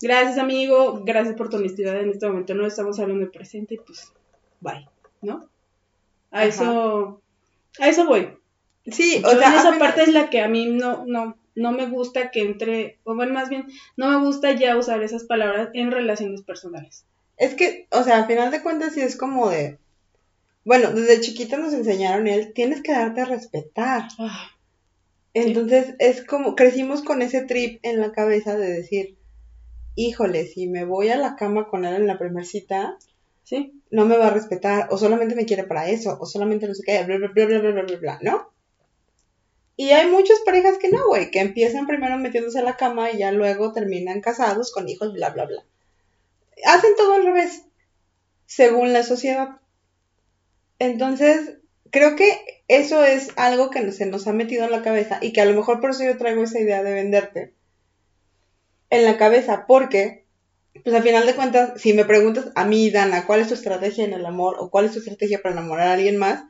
[0.00, 4.12] gracias amigo, gracias por tu honestidad en este momento, no estamos hablando de presente, pues,
[4.60, 4.86] bye,
[5.22, 5.48] ¿no?
[6.34, 7.22] A eso,
[7.78, 8.36] a eso voy.
[8.86, 12.32] Sí, o sea, esa parte es la que a mí no, no, no me gusta
[12.32, 13.66] que entre, o bueno, más bien,
[13.96, 17.06] no me gusta ya usar esas palabras en relaciones personales.
[17.36, 19.78] Es que, o sea, al final de cuentas sí es como de,
[20.64, 24.08] bueno, desde chiquita nos enseñaron él, tienes que darte a respetar.
[24.18, 24.50] Ah,
[25.34, 29.16] Entonces es como, crecimos con ese trip en la cabeza de decir,
[29.94, 32.98] híjole, si me voy a la cama con él en la primera cita,
[33.44, 33.80] ¿sí?
[33.90, 36.82] No me va a respetar, o solamente me quiere para eso, o solamente no sé
[36.84, 38.52] qué, bla, bla, bla, bla, bla, bla, bla, ¿no?
[39.76, 43.18] Y hay muchas parejas que no, güey, que empiezan primero metiéndose a la cama y
[43.18, 45.64] ya luego terminan casados con hijos, bla, bla, bla.
[46.64, 47.62] Hacen todo al revés,
[48.46, 49.60] según la sociedad.
[50.78, 51.58] Entonces,
[51.90, 55.40] creo que eso es algo que se nos ha metido en la cabeza y que
[55.40, 57.52] a lo mejor por eso yo traigo esa idea de venderte
[58.90, 60.23] en la cabeza, porque
[60.82, 64.04] pues al final de cuentas, si me preguntas a mí, Dana, ¿cuál es tu estrategia
[64.04, 66.44] en el amor o cuál es tu estrategia para enamorar a alguien más?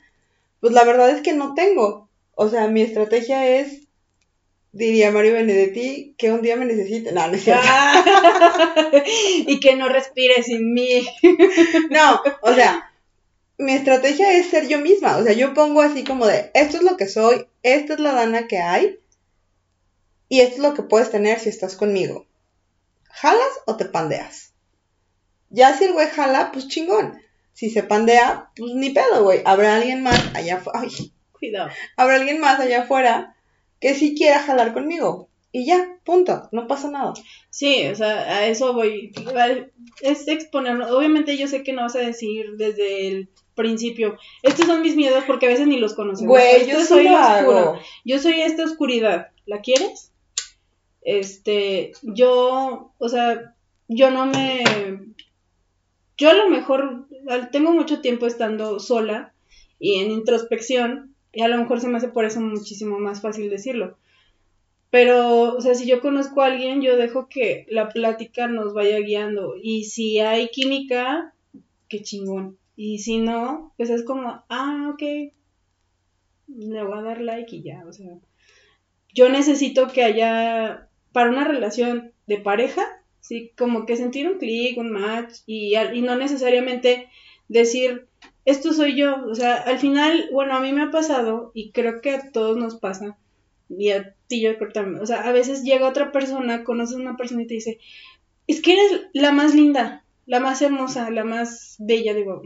[0.61, 2.09] Pues la verdad es que no tengo.
[2.35, 3.83] O sea, mi estrategia es,
[4.73, 7.13] diría Mario Benedetti, que un día me necesite.
[7.13, 7.63] No, no es cierto.
[9.47, 11.07] y que no respire sin mí.
[11.91, 12.91] no, o sea,
[13.59, 15.19] mi estrategia es ser yo misma.
[15.19, 18.13] O sea, yo pongo así como de, esto es lo que soy, esta es la
[18.13, 18.99] Dana que hay.
[20.31, 22.27] Y esto es lo que puedes tener si estás conmigo.
[23.15, 24.55] ¿Jalas o te pandeas?
[25.51, 27.21] Ya si el güey jala, pues chingón.
[27.53, 29.43] Si se pandea, pues ni pedo, güey.
[29.45, 30.81] Habrá alguien más allá afuera.
[31.33, 31.71] Cuidado.
[31.97, 33.37] habrá alguien más allá afuera
[33.79, 35.29] que sí quiera jalar conmigo.
[35.53, 36.49] Y ya, punto.
[36.51, 37.13] No pasa nada.
[37.51, 39.13] Sí, o sea, a eso voy.
[40.01, 40.97] Es exponerlo.
[40.97, 45.23] Obviamente yo sé que no vas a decir desde el principio, estos son mis miedos
[45.25, 46.31] porque a veces ni los conocemos.
[46.31, 47.81] Güey, Esto yo soy la oscura.
[48.05, 49.29] Yo soy esta oscuridad.
[49.47, 50.11] ¿La quieres?
[51.05, 53.55] Este, yo, o sea,
[53.89, 54.65] yo no me...
[56.17, 57.07] Yo a lo mejor
[57.53, 59.33] tengo mucho tiempo estando sola
[59.79, 63.51] y en introspección y a lo mejor se me hace por eso muchísimo más fácil
[63.51, 63.99] decirlo.
[64.91, 69.01] Pero, o sea, si yo conozco a alguien, yo dejo que la plática nos vaya
[69.01, 69.57] guiando.
[69.61, 71.35] Y si hay química,
[71.89, 72.59] qué chingón.
[72.77, 75.03] Y si no, pues es como, ah, ok,
[76.47, 78.19] le voy a dar like y ya, o sea.
[79.13, 82.83] Yo necesito que haya, para una relación de pareja,
[83.21, 87.09] sí, como que sentir un clic, un match, y, no necesariamente
[87.49, 88.09] decir,
[88.45, 89.25] esto soy yo.
[89.31, 92.57] O sea, al final, bueno, a mí me ha pasado, y creo que a todos
[92.57, 93.17] nos pasa,
[93.69, 97.17] y a ti yo también, o sea, a veces llega otra persona, conoces a una
[97.17, 97.79] persona y te dice,
[98.49, 102.43] es que eres la más linda, la más hermosa, la más bella, digo,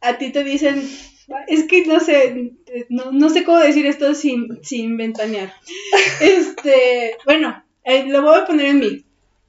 [0.00, 0.82] a ti te dicen,
[1.46, 2.54] es que no sé,
[2.88, 5.54] no, no sé cómo decir esto sin, sin ventanear.
[6.20, 9.04] Este, bueno, eh, lo voy a poner en mí.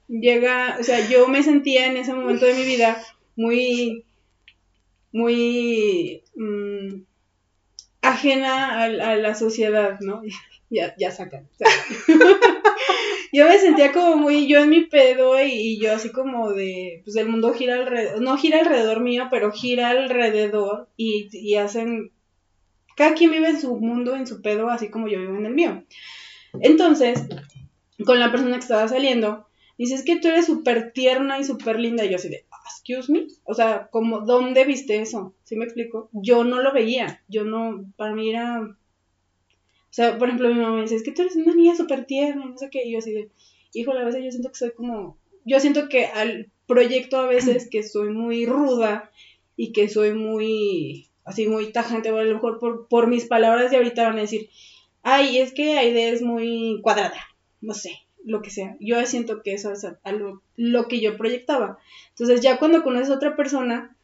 [0.08, 3.02] Llega, o sea, yo me sentía en ese momento de mi vida
[3.36, 4.04] muy,
[5.12, 7.02] muy mm,
[8.02, 10.22] ajena a, la sociedad, ¿no?
[10.74, 11.50] Ya, ya sacan.
[13.32, 17.02] yo me sentía como muy yo en mi pedo y, y yo así como de,
[17.04, 22.10] pues el mundo gira alrededor, no gira alrededor mío, pero gira alrededor y, y hacen,
[22.96, 25.52] cada quien vive en su mundo, en su pedo, así como yo vivo en el
[25.52, 25.84] mío.
[26.60, 27.22] Entonces,
[28.04, 29.46] con la persona que estaba saliendo,
[29.78, 33.26] dices que tú eres súper tierna y súper linda, y yo así de, excuse me,
[33.44, 35.34] o sea, como, ¿dónde viste eso?
[35.44, 36.08] ¿Sí me explico?
[36.12, 38.60] Yo no lo veía, yo no, para mí era...
[38.60, 42.06] O sea, por ejemplo, mi mamá me dice, es que tú eres una niña súper
[42.06, 43.30] tierna, y no sé qué, y yo así de,
[43.74, 47.68] híjole, a veces yo siento que soy como, yo siento que al proyecto a veces
[47.68, 49.10] que soy muy ruda
[49.56, 53.70] y que soy muy, así muy tajante, o a lo mejor por, por mis palabras
[53.70, 54.48] de ahorita van a decir,
[55.02, 57.20] ay, es que Aide es muy cuadrada,
[57.62, 57.92] no sé,
[58.24, 58.76] lo que sea.
[58.80, 61.78] Yo siento que eso es a, a lo, que yo proyectaba.
[62.10, 63.96] Entonces ya cuando conoces a otra persona,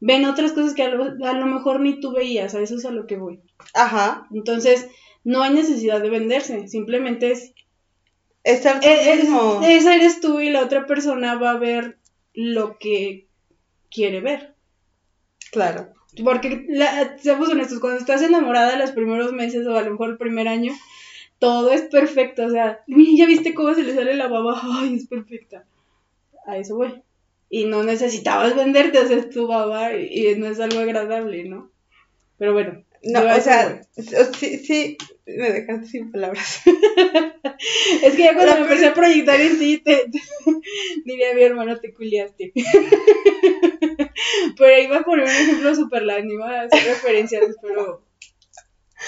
[0.00, 2.84] ven otras cosas que a lo, a lo mejor ni tú veías, a eso es
[2.84, 3.40] a lo que voy.
[3.74, 4.26] Ajá.
[4.32, 4.88] Entonces,
[5.24, 7.54] no hay necesidad de venderse, simplemente es,
[8.44, 9.60] tú es, mismo.
[9.62, 11.98] es- esa eres tú y la otra persona va a ver
[12.34, 13.28] lo que
[13.90, 14.54] quiere ver.
[15.52, 15.92] Claro.
[16.24, 20.18] Porque, la, seamos honestos, cuando estás enamorada los primeros meses o a lo mejor el
[20.18, 20.72] primer año,
[21.42, 22.46] todo es perfecto.
[22.46, 25.64] O sea, "Mira, ya viste cómo se le sale la baba, ay, es perfecta.
[26.46, 27.02] A eso voy.
[27.50, 31.70] Y no necesitabas venderte, o sea, es tu baba y, no es algo agradable, ¿no?
[32.38, 32.84] Pero bueno.
[33.02, 33.82] No, a o sea,
[34.38, 36.62] sí, sí, me dejaste sin palabras.
[38.02, 40.20] Es que ya cuando la me empecé a proyectar en ti, te, te-
[41.04, 42.52] diría mi hermano, te culiaste.
[44.56, 48.02] pero iba a poner un ejemplo super light, no iba a hacer referencias, pero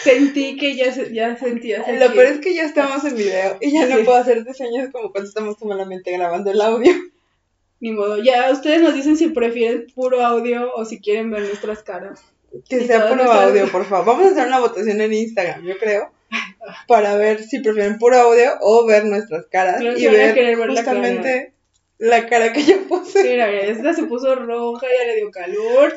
[0.02, 3.86] sentí que ya, ya sentías Lo peor es que ya estamos en video y ya
[3.86, 4.04] no Sí.
[4.04, 6.92] puedo hacer diseños como cuando estamos malamente grabando el audio.
[7.80, 11.82] Ni modo, ya ustedes nos dicen si prefieren puro audio o si quieren ver nuestras
[11.82, 12.22] caras.
[12.68, 14.06] Que Y sea puro nuestras- audio, por favor.
[14.06, 16.12] Vamos a hacer una votación en Instagram, yo creo,
[16.86, 21.52] para ver si prefieren puro audio o ver nuestras caras y ver ver justamente
[21.98, 23.22] la cara que yo puse.
[23.22, 25.94] Mira, esta se puso roja, ya le dio calor,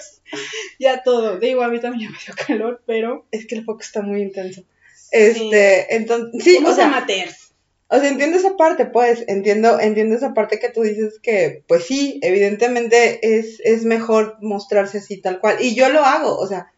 [0.79, 1.39] ya todo.
[1.39, 3.25] Digo, a mí también ya me dio calor, pero...
[3.31, 4.63] Es que el foco está muy intenso.
[5.11, 7.53] Este, entonces, sí, o sea, amateurs.
[7.89, 11.85] O sea, entiendo esa parte, pues, entiendo, entiendo esa parte que tú dices que, pues
[11.85, 15.57] sí, evidentemente es, es mejor mostrarse así tal cual.
[15.61, 16.73] Y yo lo hago, o sea,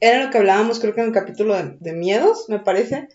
[0.00, 3.08] era lo que hablábamos creo que en el capítulo de, de miedos, me parece,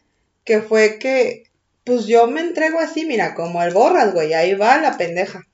[0.43, 1.46] que fue que,
[1.87, 5.47] pues yo me entrego así, mira, como el borras, güey, ahí va la pendeja.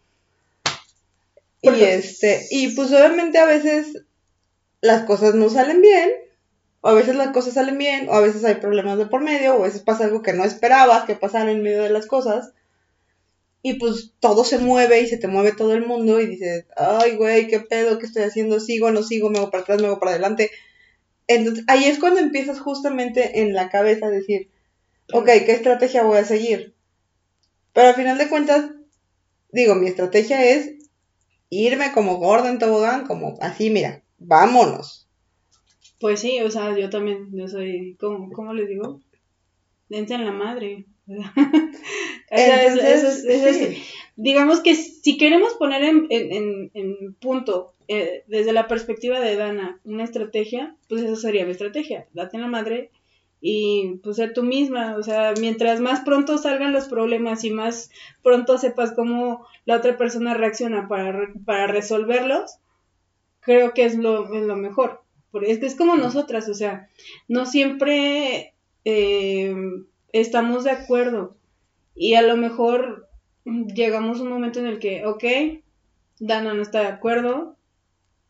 [1.61, 4.03] Y este, y pues obviamente a veces
[4.81, 6.09] las cosas no salen bien,
[6.81, 9.55] o a veces las cosas salen bien, o a veces hay problemas de por medio,
[9.55, 12.51] o a veces pasa algo que no esperabas que pasara en medio de las cosas.
[13.61, 17.15] Y pues todo se mueve y se te mueve todo el mundo y dices, ay,
[17.15, 19.99] güey, qué pedo, qué estoy haciendo, sigo, no sigo, me hago para atrás, me hago
[19.99, 20.49] para adelante.
[21.27, 24.49] Entonces ahí es cuando empiezas justamente en la cabeza a decir,
[25.11, 26.73] ok, ¿qué estrategia voy a seguir?
[27.73, 28.71] Pero al final de cuentas,
[29.51, 30.75] digo, mi estrategia es
[31.49, 35.07] irme como gordo en tobogán, como así, mira, vámonos.
[35.99, 39.01] Pues sí, o sea, yo también, yo soy, ¿cómo, cómo les digo?
[39.89, 40.85] Dense en la madre.
[44.15, 49.79] digamos que si queremos poner en, en, en punto, eh, desde la perspectiva de Dana,
[49.83, 52.07] una estrategia, pues esa sería mi estrategia.
[52.13, 52.91] Date en la madre
[53.45, 54.95] y pues ser tú misma.
[54.95, 57.91] O sea, mientras más pronto salgan los problemas y más
[58.23, 62.59] pronto sepas cómo la otra persona reacciona para, para resolverlos,
[63.41, 65.01] creo que es lo, es lo mejor.
[65.29, 66.87] Porque es que es como nosotras, o sea,
[67.27, 68.53] no siempre
[68.85, 69.53] eh,
[70.13, 71.35] estamos de acuerdo.
[71.95, 73.09] Y a lo mejor
[73.43, 75.23] llegamos a un momento en el que, ok,
[76.17, 77.57] Dana no está de acuerdo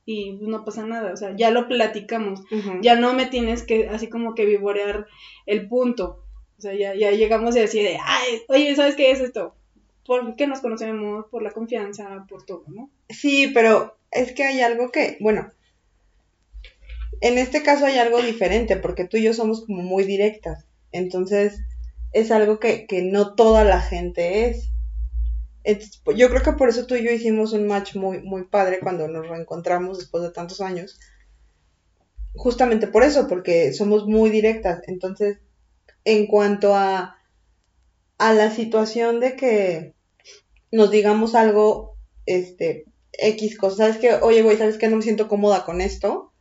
[0.06, 2.42] y no pasa nada, o sea, ya lo platicamos,
[2.82, 5.08] ya no me tienes que así como que vivorear
[5.46, 6.24] el punto,
[6.58, 9.56] o sea, ya, ya llegamos y así de, ay, oye, ¿sabes qué es esto?
[10.06, 11.26] ¿Por qué nos conocemos?
[11.32, 12.90] Por la confianza, por todo, ¿no?
[13.10, 15.52] Sí, pero es que hay algo que, bueno,
[17.22, 21.62] en este caso hay algo diferente, porque tú y yo somos como muy directas, entonces
[22.12, 24.70] es algo que, que no toda la gente es.
[25.64, 28.80] Pues, yo creo que por eso tú y yo hicimos un match muy, muy padre
[28.82, 31.00] cuando nos reencontramos después de tantos años.
[32.36, 34.82] Justamente por eso, porque somos muy directas.
[34.88, 35.40] Entonces,
[36.04, 37.18] en cuanto a,
[38.18, 39.94] a la situación de que
[40.72, 41.96] nos digamos algo,
[42.26, 46.34] este, X cosas, ¿sabes que Oye, güey, ¿sabes que No me siento cómoda con esto.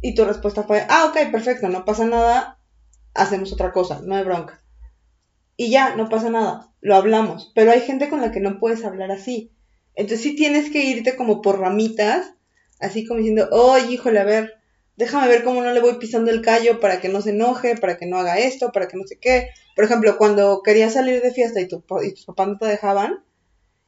[0.00, 2.60] Y tu respuesta fue, ah, ok, perfecto, no pasa nada,
[3.14, 4.62] hacemos otra cosa, no hay bronca
[5.56, 8.84] y ya, no pasa nada, lo hablamos, pero hay gente con la que no puedes
[8.84, 9.50] hablar así.
[9.94, 12.34] Entonces sí tienes que irte como por ramitas,
[12.80, 14.54] así como diciendo, oye, híjole, a ver,
[14.96, 17.96] déjame ver cómo no le voy pisando el callo para que no se enoje, para
[17.96, 19.48] que no haga esto, para que no sé qué.
[19.74, 23.24] Por ejemplo, cuando querías salir de fiesta y, tu, y tus papás no te dejaban,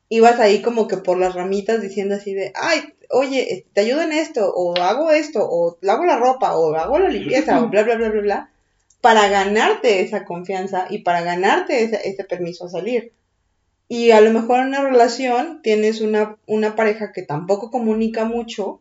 [0.08, 4.12] ibas ahí como que por las ramitas diciendo así de, ay, oye, te ayudo en
[4.12, 7.96] esto, o hago esto, o lavo la ropa, o hago la limpieza, o bla, bla,
[7.96, 8.50] bla, bla, bla
[9.00, 13.12] para ganarte esa confianza y para ganarte ese, permiso a salir.
[13.88, 16.36] Y a lo mejor en una relación tienes una,
[16.76, 18.80] pareja que tampoco comunica mucho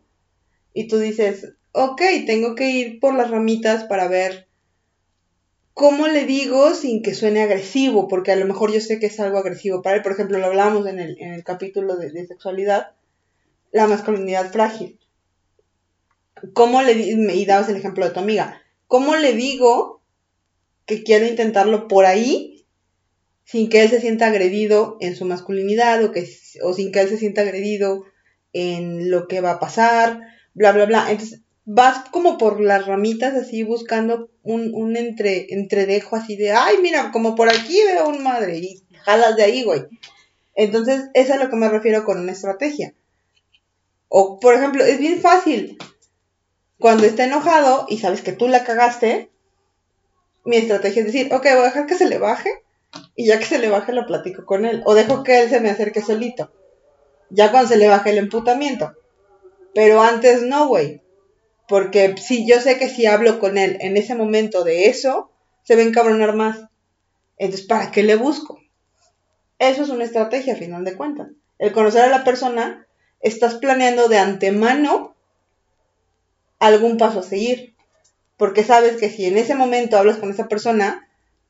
[0.74, 4.48] y tú dices, ok, tengo que ir por las ramitas para ver
[5.74, 9.20] cómo le digo sin que suene agresivo, porque a lo mejor yo sé que es
[9.20, 10.02] algo agresivo para él.
[10.02, 12.92] Por ejemplo, lo hablamos en el, capítulo de, de sexualidad,
[13.72, 15.00] la masculinidad frágil.
[16.54, 18.62] ¿Cómo le y dabas el ejemplo de tu amiga?
[18.88, 19.97] ¿Cómo le digo
[20.88, 22.66] que quiero intentarlo por ahí
[23.44, 26.28] sin que él se sienta agredido en su masculinidad o, que,
[26.64, 28.06] o sin que él se sienta agredido
[28.54, 30.22] en lo que va a pasar,
[30.54, 31.12] bla, bla, bla.
[31.12, 36.78] Entonces vas como por las ramitas así buscando un, un entre, entredejo así de, ay,
[36.82, 39.84] mira, como por aquí veo un madre y jalas de ahí, güey.
[40.56, 42.94] Entonces, eso es a lo que me refiero con una estrategia.
[44.10, 45.78] O, por ejemplo, es bien fácil.
[46.80, 49.30] Cuando está enojado y sabes que tú la cagaste,
[50.48, 52.50] mi estrategia es decir, ok, voy a dejar que se le baje
[53.18, 54.82] y ya que se le baje lo platico con él.
[54.86, 56.54] O dejo que él se me acerque solito.
[57.30, 58.94] Ya cuando se le baje el emputamiento.
[59.76, 61.02] Pero antes no, güey.
[61.68, 65.30] Porque si yo sé que si hablo con él en ese momento de eso,
[65.64, 66.62] se va a encabronar más.
[67.38, 68.58] Entonces, ¿para qué le busco?
[69.60, 71.28] Eso es una estrategia, a final de cuentas.
[71.60, 72.88] El conocer a la persona,
[73.20, 75.14] estás planeando de antemano
[76.58, 77.76] algún paso a seguir
[78.38, 81.08] porque sabes que si en ese momento hablas con esa persona,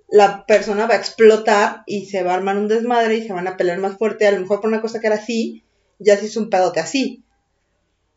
[0.07, 3.47] la persona va a explotar y se va a armar un desmadre y se van
[3.47, 5.63] a pelear más fuerte, a lo mejor por una cosa que era así,
[5.99, 7.23] ya si es un pedote así.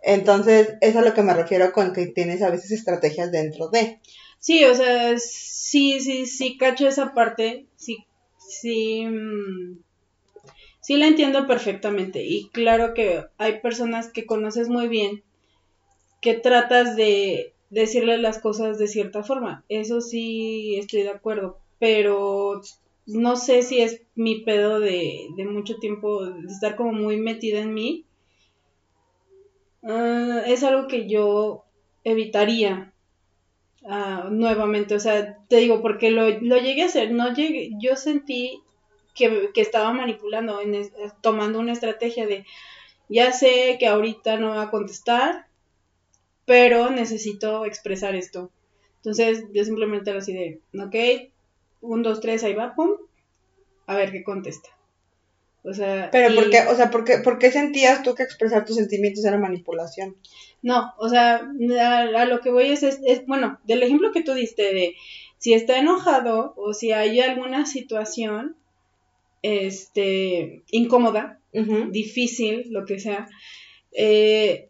[0.02, 3.68] Entonces, eso es a lo que me refiero con que tienes a veces estrategias dentro
[3.68, 4.00] de.
[4.38, 8.06] Sí, o sea, sí, sí, sí, cacho esa parte, sí,
[8.38, 9.83] sí, mm,
[10.80, 12.24] sí la entiendo perfectamente.
[12.24, 15.22] Y claro que hay personas que conoces muy bien,
[16.22, 19.64] que tratas de decirle las cosas de cierta forma.
[19.68, 22.61] Eso sí estoy de acuerdo, pero
[23.06, 27.61] no sé si es mi pedo de, de mucho tiempo, de estar como muy metida
[27.61, 28.04] en mí.
[29.83, 31.64] Ah, es algo que yo
[32.04, 32.92] evitaría
[33.87, 37.97] ah, nuevamente, o sea, te digo, porque lo, lo llegué a hacer, no llegué, yo
[37.97, 38.61] sentí
[39.14, 40.59] que, que estaba manipulando,
[41.22, 42.45] tomando una estrategia de,
[43.09, 45.47] ya sé que ahorita no va a contestar,
[46.51, 48.51] pero necesito expresar esto.
[48.96, 51.30] Entonces yo simplemente lo así de, ok,
[51.80, 52.90] un, dos, tres, ahí va, pum,
[53.86, 54.68] a ver qué contesta.
[55.62, 58.64] O sea, pero ¿por qué, o sea, ¿por qué, ¿por qué sentías tú que expresar
[58.64, 60.16] tus sentimientos era manipulación?
[60.61, 61.48] No, o sea,
[61.80, 64.96] a, lo que voy es, es, bueno, del ejemplo que tú diste de
[65.38, 68.57] si está enojado o si hay alguna situación,
[69.42, 71.38] este, incómoda,
[71.90, 73.28] difícil, lo que sea,
[73.92, 74.70] eh,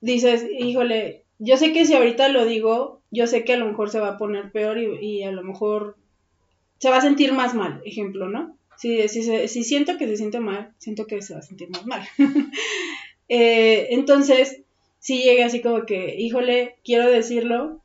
[0.00, 3.90] dices, híjole, yo sé que si ahorita lo digo, yo sé que a lo mejor
[3.90, 5.96] se va a poner peor y, a lo mejor
[6.78, 8.56] se va a sentir más mal, ejemplo, ¿no?
[8.76, 11.86] Si, si, si siento que se siente mal, siento que se va a sentir más
[11.86, 12.06] mal.
[13.30, 14.62] Eh, entonces,
[15.00, 17.82] si llega así como que, híjole, quiero decirlo,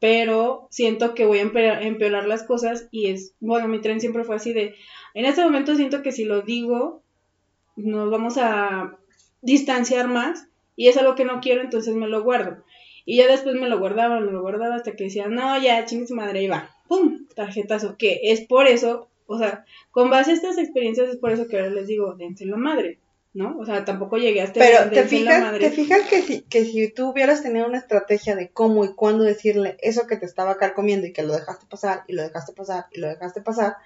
[0.00, 1.42] pero siento que voy a
[1.82, 4.74] empeorar las cosas y es, bueno, mi tren siempre fue así de,
[5.14, 7.04] en este momento siento que si lo digo,
[7.76, 8.98] nos vamos a
[9.42, 12.62] distanciar más y es algo que no quiero, entonces me lo guardo.
[13.04, 16.06] Y ya después me lo guardaba, me lo guardaba hasta que decía, no, ya, chingue
[16.06, 17.26] su madre, y va, ¡pum!
[17.34, 21.48] Tarjetazo, que es por eso, o sea, con base a estas experiencias es por eso
[21.48, 22.98] que ahora les digo, dense la madre.
[23.34, 23.56] ¿no?
[23.58, 26.88] O sea, tampoco llegué a este Pero te fijas, te fijas que si, que si
[26.90, 31.06] tú hubieras tenido una estrategia de cómo y cuándo decirle eso que te estaba carcomiendo
[31.06, 33.76] y que lo dejaste pasar y lo dejaste pasar y lo dejaste pasar,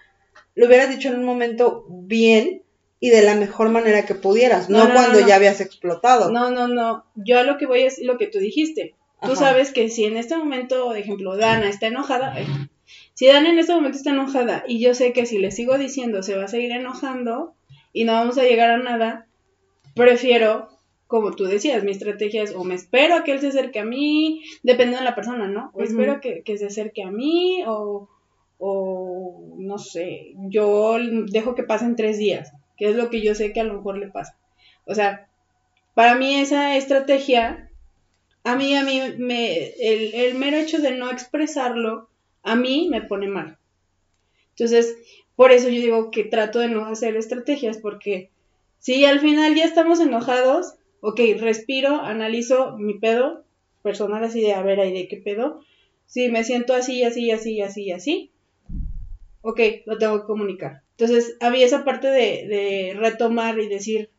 [0.55, 2.63] lo hubieras dicho en un momento bien
[2.99, 6.31] y de la mejor manera que pudieras, no, cuando ya habías explotado.
[6.31, 7.05] No, no, no.
[7.15, 8.95] Yo a lo que voy es lo que tú dijiste.
[9.23, 12.47] Tú sabes que si en este momento, por ejemplo, Dana está enojada, eh,
[13.15, 16.23] si Dana en este momento está enojada y yo sé que si le sigo diciendo
[16.23, 17.55] se va a seguir enojando
[17.93, 19.27] y no vamos a llegar a nada,
[19.95, 20.69] prefiero,
[21.07, 23.85] como tú decías, mi estrategia es o me espero a que él se acerque a
[23.85, 25.71] mí, depende de la persona, ¿no?
[25.73, 28.09] O espero que, que, se acerque a mí o,
[28.59, 30.99] o, no sé, yo
[31.31, 33.99] dejo que pasen tres días, que es lo que yo sé que a lo mejor
[33.99, 34.39] le pasa.
[34.85, 35.29] O sea,
[35.95, 37.71] para mí esa estrategia,
[38.45, 42.09] a mí, a mí, me, el, el mero hecho de no expresarlo,
[42.43, 43.59] a mí me pone mal.
[44.51, 44.97] Entonces,
[45.37, 48.31] por eso yo digo que trato de no hacer estrategias, porque
[48.79, 53.45] si al final ya estamos enojados, ok, respiro, analizo mi pedo,
[53.83, 55.61] personal así de, a ver, ahí de qué pedo.
[56.07, 58.31] Si me siento así, así, así, así, así,
[59.47, 60.83] ok, lo tengo que comunicar.
[60.99, 64.11] Entonces, había esa parte de, de retomar y decir,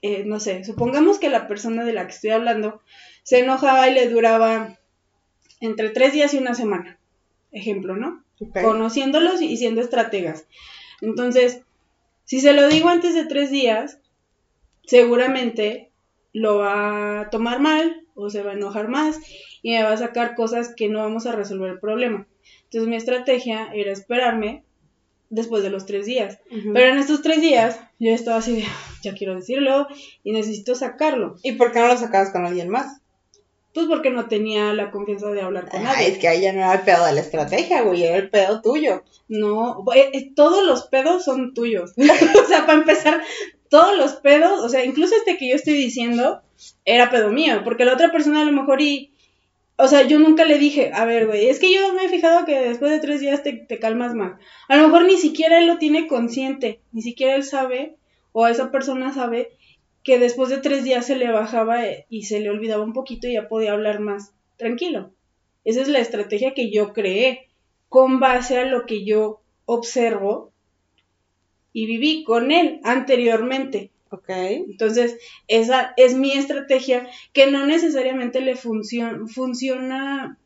[0.00, 2.80] eh, no sé, supongamos que la persona de la que estoy hablando
[3.22, 4.78] se enojaba y le duraba
[5.60, 6.98] entre tres días y una semana.
[7.52, 8.24] Ejemplo, ¿no?
[8.62, 10.46] Conociéndolos y siendo estrategas.
[11.02, 11.60] Entonces,
[12.24, 13.98] si se lo digo antes de tres días,
[14.86, 15.90] seguramente
[16.32, 19.20] lo va a tomar mal o se va a enojar más
[19.62, 22.26] y me va a sacar cosas que no vamos a resolver el problema.
[22.72, 24.64] Entonces mi estrategia era esperarme
[25.28, 26.38] después de los tres días.
[26.48, 28.64] Pero en estos tres días yo estaba así de,
[29.02, 29.88] ya quiero decirlo
[30.24, 31.36] y necesito sacarlo.
[31.42, 33.02] ¿Y por qué no lo sacabas con alguien más?
[33.74, 36.08] Pues porque no tenía la confianza de hablar con nadie.
[36.08, 38.62] Es que ahí ya no era el pedo de la estrategia, güey, era el pedo
[38.62, 39.04] tuyo.
[39.28, 41.92] No, eh, eh, todos los pedos son tuyos.
[41.96, 43.20] o sea, para empezar,
[43.68, 46.40] todos los pedos, o sea, incluso este que yo estoy diciendo,
[46.86, 49.11] era pedo mío, porque la otra persona a lo mejor y...
[49.76, 52.44] O sea, yo nunca le dije, a ver, güey, es que yo me he fijado
[52.44, 54.38] que después de tres días te, calmas más.
[54.68, 57.96] A lo mejor ni siquiera él lo tiene consciente, ni siquiera él sabe,
[58.32, 59.50] o esa persona sabe
[60.02, 63.26] que después de tres días se le bajaba eh, y se le olvidaba un poquito
[63.26, 65.12] y ya podía hablar más tranquilo.
[65.64, 67.48] Esa es la estrategia que yo creé
[67.88, 70.52] con base a lo que yo observo
[71.72, 73.90] y viví con él anteriormente.
[74.12, 74.28] Ok.
[74.28, 75.16] Entonces,
[75.48, 80.38] esa es mi estrategia que no necesariamente le funciona, funciona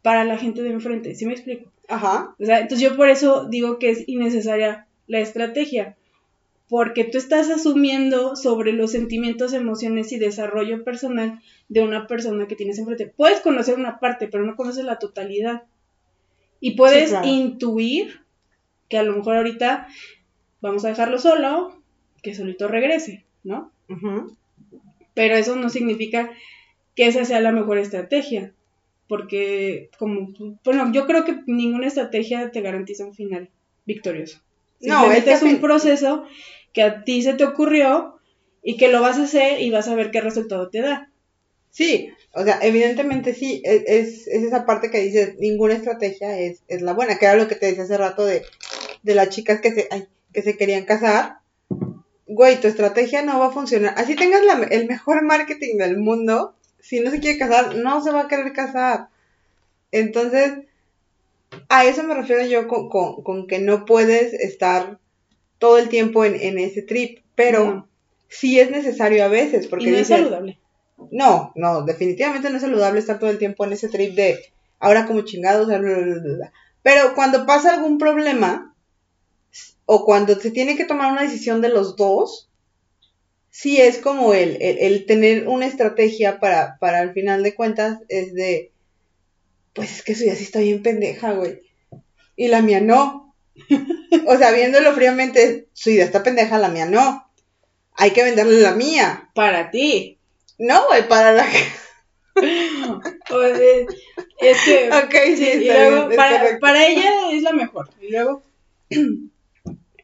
[0.00, 1.14] para la gente de enfrente.
[1.14, 1.70] ¿Sí me explico?
[1.88, 2.34] Ajá.
[2.40, 5.96] O sea, entonces yo por eso digo que es innecesaria la estrategia
[6.70, 12.56] porque tú estás asumiendo sobre los sentimientos, emociones y desarrollo personal de una persona que
[12.56, 13.12] tienes enfrente.
[13.14, 15.64] Puedes conocer una parte, pero no conoces la totalidad.
[16.60, 18.22] Y puedes intuir
[18.88, 19.86] que a lo mejor ahorita
[20.62, 21.81] vamos a dejarlo solo,
[22.22, 23.70] que solito regrese, ¿no?
[25.14, 26.30] Pero eso no significa
[26.94, 28.52] que esa sea la mejor estrategia,
[29.08, 30.32] porque como,
[30.64, 33.50] bueno, yo creo que ninguna estrategia te garantiza un final
[33.84, 34.40] victorioso.
[34.80, 36.24] No, este es un proceso
[36.72, 38.18] que a ti se te ocurrió
[38.62, 41.10] y que lo vas a hacer y vas a ver qué resultado te da.
[41.70, 46.62] Sí, o sea, evidentemente sí, e, es, es, esa parte que dices, ninguna estrategia es,
[46.68, 48.44] es, la buena, que era lo que te decía hace rato de,
[49.02, 49.88] de las chicas que se,
[50.32, 51.38] que se querían casar.
[52.34, 53.94] Güey, tu estrategia no va a funcionar.
[53.96, 58.10] Así tengas la, el mejor marketing del mundo, si no se quiere casar, no se
[58.10, 59.08] va a querer casar.
[59.90, 60.52] Entonces,
[61.68, 64.98] a eso me refiero yo con, con, con que no puedes estar
[65.58, 67.86] todo el tiempo en, ese trip, pero
[68.28, 69.90] sí es necesario a veces, porque...
[69.90, 70.58] Y no es saludable.
[71.10, 74.38] No, no, definitivamente no es saludable estar todo el tiempo en ese trip de
[74.80, 75.68] ahora como chingados,
[76.82, 78.71] pero cuando pasa algún problema
[79.94, 82.48] o cuando se tiene que tomar una decisión de los dos,
[83.50, 88.32] sí es como el, el, tener una estrategia para, para al final de cuentas es
[88.32, 88.72] de,
[89.74, 91.60] pues es que eso ya sí está bien pendeja, güey.
[92.36, 93.34] Y la mía no
[94.26, 97.28] o sea, viéndolo fríamente, su idea está pendeja, la mía no.
[97.94, 99.28] Hay que venderle la mía.
[99.34, 100.16] Para ti.
[100.58, 101.46] No, güey, para la
[104.40, 104.88] es que.
[104.90, 107.90] Ok, sí, sí, y está luego, bien, es para, para ella es la mejor.
[108.00, 108.42] Y luego,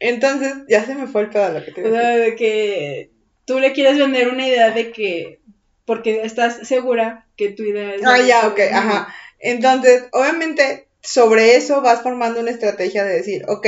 [0.00, 3.10] Entonces, ya se me fue el pedo de lo que te o sea, de que
[3.44, 5.40] tú le quieres vender una idea de que.
[5.84, 8.02] Porque estás segura que tu idea es.
[8.04, 9.14] Ah, ya, ok, ajá.
[9.38, 13.66] Entonces, obviamente, sobre eso vas formando una estrategia de decir, ok,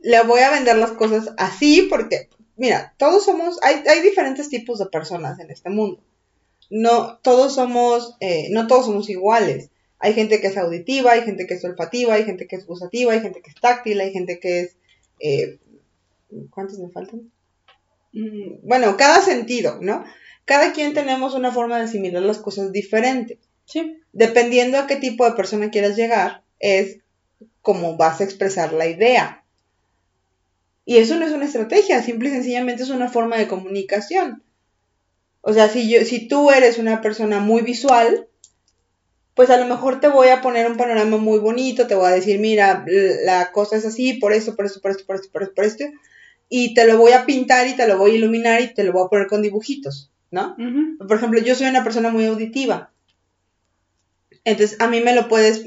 [0.00, 4.78] le voy a vender las cosas así porque, mira, todos somos, hay, hay diferentes tipos
[4.78, 6.02] de personas en este mundo.
[6.70, 9.70] No, todos somos, eh, no todos somos iguales.
[9.98, 13.12] Hay gente que es auditiva, hay gente que es olfativa, hay gente que es gustativa,
[13.12, 14.76] hay gente que es táctil, hay gente que es,
[15.20, 15.58] eh,
[16.50, 17.30] ¿cuántos me faltan?
[18.12, 20.04] Mm, Bueno, cada sentido, ¿no?
[20.44, 23.98] Cada quien tenemos una forma de asimilar las cosas diferente Sí.
[24.12, 26.98] dependiendo a qué tipo de persona quieras llegar, es
[27.62, 29.44] como vas a expresar la idea.
[30.84, 34.42] Y eso no es una estrategia, simple y sencillamente es una forma de comunicación.
[35.42, 38.26] O sea, si, yo, si tú eres una persona muy visual,
[39.40, 42.14] pues a lo mejor te voy a poner un panorama muy bonito, te voy a
[42.14, 42.84] decir, mira,
[43.24, 45.64] la cosa es así, por esto, por esto, por esto, por esto, por esto, por
[45.64, 45.84] esto,
[46.50, 48.92] y te lo voy a pintar y te lo voy a iluminar y te lo
[48.92, 50.56] voy a poner con dibujitos, ¿no?
[50.98, 52.90] Por ejemplo, yo soy una persona muy auditiva.
[54.44, 55.64] Entonces, a mí me lo puedes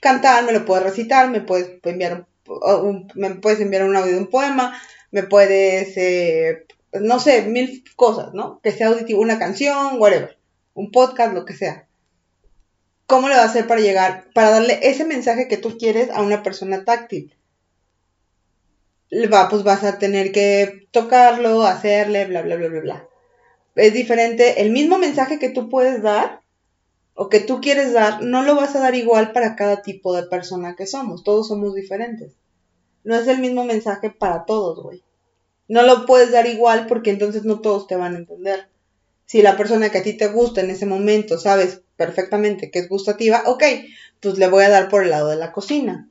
[0.00, 4.18] cantar, me lo puedes recitar, me puedes enviar un- me puedes enviar un audio de
[4.20, 8.60] un poema, me puedes, eh, no sé, mil cosas, ¿no?
[8.62, 10.38] Que sea auditivo, una canción, whatever,
[10.74, 11.85] un podcast, lo que sea.
[13.06, 16.22] ¿Cómo le vas a hacer para llegar, para darle ese mensaje que tú quieres a
[16.22, 17.34] una persona táctil?
[19.32, 23.08] Va, pues vas a tener que tocarlo, hacerle, bla, bla, bla, bla, bla
[23.76, 24.62] es diferente.
[24.62, 26.40] El mismo mensaje que tú puedes dar
[27.14, 30.24] o que tú quieres dar, no lo vas a dar igual para cada tipo de
[30.24, 31.22] persona que somos.
[31.22, 32.34] Todos somos diferentes.
[33.04, 35.02] No es el mismo mensaje para todos, güey.
[35.68, 38.68] No lo puedes dar igual porque entonces no todos te van a entender.
[39.26, 42.88] Si la persona que a ti te gusta en ese momento sabes perfectamente que es
[42.88, 43.62] gustativa, ok,
[44.20, 46.08] pues le voy a dar por el lado de la cocina.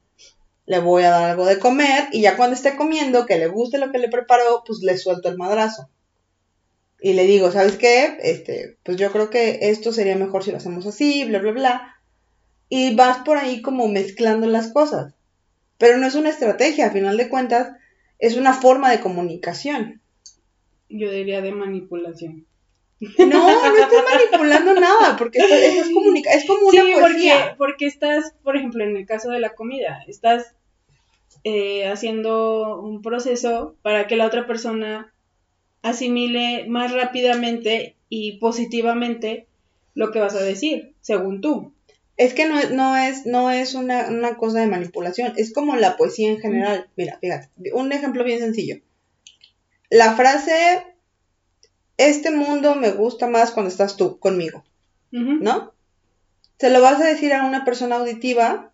[0.68, 3.78] Le voy a dar algo de comer y ya cuando esté comiendo, que le guste
[3.78, 5.89] lo que le preparó, pues le suelto el madrazo
[7.05, 8.18] y le digo, ¿sabes qué?
[8.24, 11.95] Este, pues yo creo que esto sería mejor si lo hacemos así, bla, bla, bla.
[12.68, 15.13] Y vas por ahí como mezclando las cosas.
[15.78, 17.78] Pero no es una estrategia, a final de cuentas,
[18.18, 20.01] es una forma de comunicación.
[20.89, 22.47] Yo diría de manipulación.
[22.99, 27.55] No, no estoy manipulando nada, porque eso es, comunica es como una Sí, poesía.
[27.57, 30.55] porque estás, por ejemplo, en el caso de la comida, estás
[31.43, 35.13] eh, haciendo un proceso para que la otra persona
[35.83, 39.47] asimile más rápidamente y positivamente
[39.93, 41.73] lo que vas a decir, según tú.
[42.17, 45.75] Es que no, es- no es, no es una, una cosa de manipulación, es como
[45.75, 46.89] la poesía en general.
[46.95, 48.77] Mira, fíjate, un ejemplo bien sencillo.
[49.89, 50.85] La frase,
[51.97, 54.63] este mundo me gusta más cuando estás tú conmigo.
[55.11, 55.73] ¿no?
[56.59, 58.71] Se lo vas a decir a una persona auditiva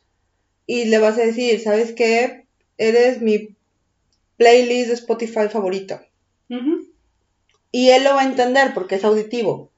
[0.65, 2.45] y le vas a decir, ¿sabes qué?
[2.77, 3.55] Eres mi
[4.37, 5.99] playlist de Spotify favorito.
[7.71, 9.69] Y él lo va a entender porque es auditivo.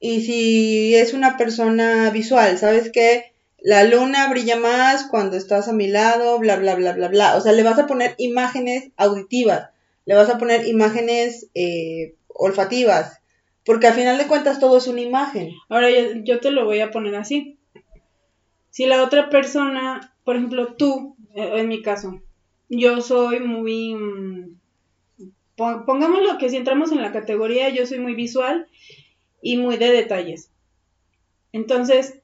[0.00, 3.32] Y si es una persona visual, ¿sabes qué?
[3.60, 7.36] La luna brilla más cuando estás a mi lado, bla, bla, bla, bla, bla.
[7.36, 9.70] O sea, le vas a poner imágenes auditivas,
[10.04, 13.20] le vas a poner imágenes eh, olfativas,
[13.64, 15.52] porque al final de cuentas todo es una imagen.
[15.70, 15.88] Ahora
[16.24, 17.58] yo, te lo voy a poner así.
[18.68, 22.20] Si la otra persona, por ejemplo, tú, eh, en mi caso,
[22.68, 23.94] yo soy muy...
[23.94, 24.58] mm,
[25.56, 28.66] pon- Pongámoslo que si entramos en la categoría, yo soy muy visual
[29.42, 30.50] y muy de detalles.
[31.52, 32.20] Entonces,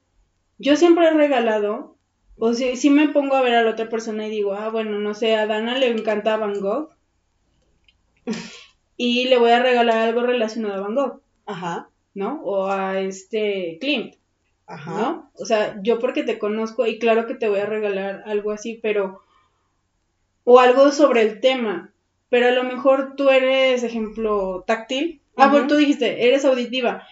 [0.59, 1.97] yo siempre he regalado,
[2.37, 4.99] o si, si me pongo a ver a la otra persona y digo, ah, bueno,
[4.99, 6.91] no sé, a Dana le encanta Van Gogh
[9.03, 12.39] y le voy a regalar algo relacionado a Van Gogh, Ajá, ¿no?
[12.43, 14.13] O a este Klimt.
[14.67, 14.91] ajá.
[14.91, 15.31] ¿no?
[15.39, 18.79] O sea, yo porque te conozco y claro que te voy a regalar algo así,
[18.79, 19.23] pero
[20.43, 21.91] o algo sobre el tema,
[22.29, 25.19] pero a lo mejor tú eres, ejemplo, táctil.
[25.35, 27.07] Ah, bueno, tú dijiste, eres auditiva,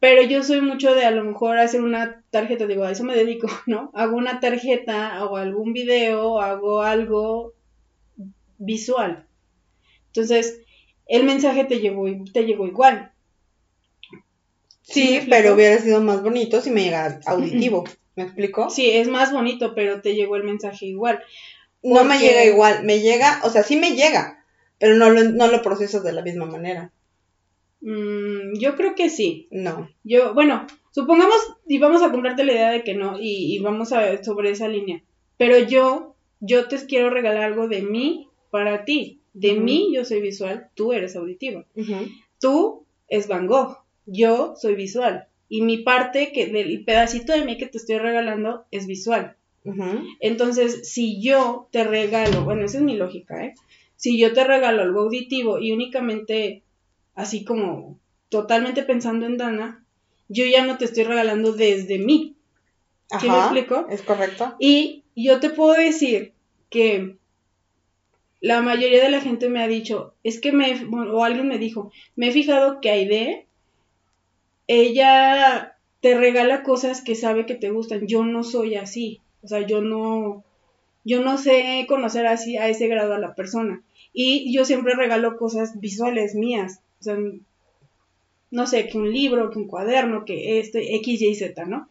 [0.00, 3.16] pero yo soy mucho de a lo mejor hacer una tarjeta, digo, a eso me
[3.16, 3.90] dedico, ¿no?
[3.94, 7.54] Hago una tarjeta, hago algún video, hago algo
[8.58, 9.26] visual.
[10.08, 10.60] Entonces,
[11.06, 13.12] el mensaje te llegó, te llegó igual.
[14.82, 17.84] ¿Sí pero hubiera sido más bonito si me llegara auditivo.
[18.16, 18.70] ¿Me explico?
[18.70, 21.22] Sí, es más bonito, pero te llegó el mensaje igual.
[21.82, 24.44] No me llega igual, me llega, o sea, sí me llega,
[24.78, 26.92] pero no lo, no lo procesas de la misma manera.
[27.80, 29.48] Mm, yo creo que sí.
[29.50, 29.90] No.
[30.04, 31.36] Yo, bueno, supongamos
[31.66, 34.50] y vamos a comprarte la idea de que no y, y vamos a ver sobre
[34.50, 35.02] esa línea.
[35.36, 39.20] Pero yo, yo te quiero regalar algo de mí para ti.
[39.34, 41.64] De mí yo soy visual, tú eres auditivo.
[41.74, 42.08] Ujú.
[42.40, 47.56] Tú es Van Gogh, yo soy visual y mi parte que del pedacito de mí
[47.56, 49.36] que te estoy regalando es visual.
[50.20, 53.54] Entonces, si yo te regalo, bueno, esa es mi lógica, ¿eh?
[53.96, 56.62] Si yo te regalo algo auditivo y únicamente
[57.14, 59.84] así como totalmente pensando en Dana,
[60.28, 62.36] yo ya no te estoy regalando desde mí.
[63.20, 63.86] ¿Sí me explico?
[63.88, 64.54] Es correcto.
[64.58, 66.32] Y yo te puedo decir
[66.68, 67.16] que
[68.44, 71.90] la mayoría de la gente me ha dicho, es que me, o alguien me dijo,
[72.14, 73.46] me he fijado que Aide,
[74.66, 78.06] ella te regala cosas que sabe que te gustan.
[78.06, 79.22] Yo no soy así.
[79.42, 80.44] O sea, yo no,
[81.04, 83.82] yo no sé conocer así a ese grado a la persona.
[84.12, 86.80] Y yo siempre regalo cosas visuales mías.
[87.00, 87.16] O sea,
[88.50, 91.88] no sé, que un libro, que un cuaderno, que este, X, Y, Z, ¿no?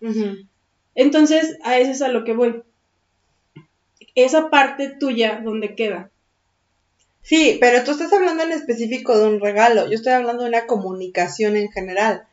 [0.93, 2.61] Entonces, a eso es a lo que voy.
[4.13, 6.11] Esa parte tuya, ¿dónde queda?
[7.23, 9.87] Sí, pero tú estás hablando en específico de un regalo.
[9.89, 12.27] Yo estoy hablando de una comunicación en general.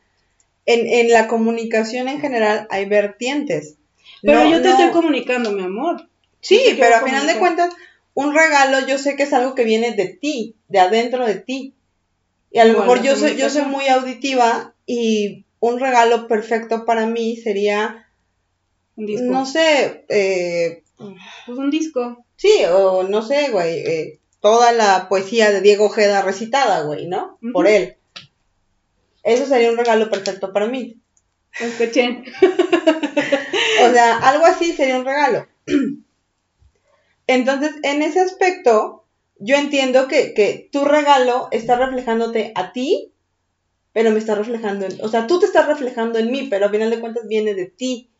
[0.65, 3.77] En, en la comunicación en general hay vertientes.
[4.21, 6.07] Pero No- yo te no- estoy comunicando, mi amor.
[6.41, 7.73] Sí, pero a final de cuentas,
[8.13, 11.73] un regalo yo sé que es algo que viene de ti, de adentro de ti.
[12.51, 17.05] Y a lo mejor yo soy, yo soy muy auditiva y un regalo perfecto para
[17.05, 18.07] mí sería,
[18.97, 19.25] Un disco.
[19.31, 20.83] no sé, eh,
[21.45, 22.25] Pues un disco.
[22.35, 27.37] sí, o no sé, güey, eh, toda la poesía de Diego Ojeda recitada, güey, ¿no?
[27.53, 27.95] Por él.
[29.23, 30.99] Eso sería un regalo perfecto para mí.
[31.61, 32.25] Un cochen.
[33.83, 35.47] O sea, algo así sería un regalo.
[37.27, 39.05] Entonces, en ese aspecto,
[39.39, 43.11] yo entiendo que, que tu regalo está reflejándote a ti,
[43.91, 46.69] pero me está reflejando en, o sea, tú te estás reflejando en mí, pero a
[46.69, 48.11] final de cuentas viene de ti.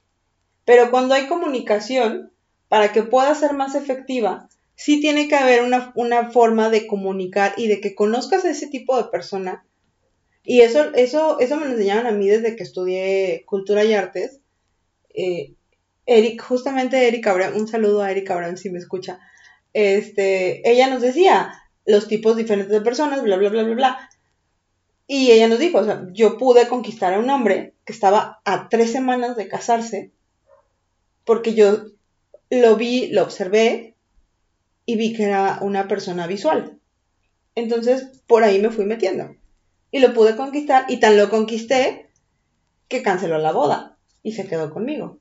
[0.65, 2.31] Pero cuando hay comunicación,
[2.67, 4.49] para que pueda ser más efectiva,
[4.81, 8.65] sí tiene que haber una, una forma de comunicar y de que conozcas a ese
[8.65, 9.63] tipo de persona.
[10.43, 14.39] Y eso, eso, eso me lo enseñaron a mí desde que estudié cultura y artes.
[15.13, 15.53] Eh,
[16.07, 19.19] Eric, justamente Eric Abraham, un saludo a Eric Abraham si me escucha.
[19.73, 21.53] Este, ella nos decía
[21.85, 24.09] los tipos diferentes de personas, bla, bla, bla, bla, bla.
[25.05, 28.67] Y ella nos dijo, o sea, yo pude conquistar a un hombre que estaba a
[28.67, 30.09] tres semanas de casarse,
[31.23, 31.83] porque yo
[32.49, 33.90] lo vi, lo observé
[34.85, 36.79] y vi que era una persona visual.
[37.55, 39.35] Entonces, por ahí me fui metiendo.
[39.91, 42.09] Y lo pude conquistar, y tan lo conquisté
[42.87, 45.19] que canceló la boda y se quedó conmigo.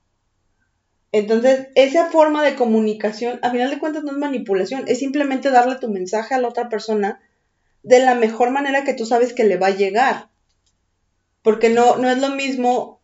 [1.12, 5.76] Entonces, esa forma de comunicación, a final de cuentas, no es manipulación, es simplemente darle
[5.76, 7.20] tu mensaje a la otra persona
[7.82, 10.28] de la mejor manera que tú sabes que le va a llegar.
[11.42, 13.00] Porque no, no es lo mismo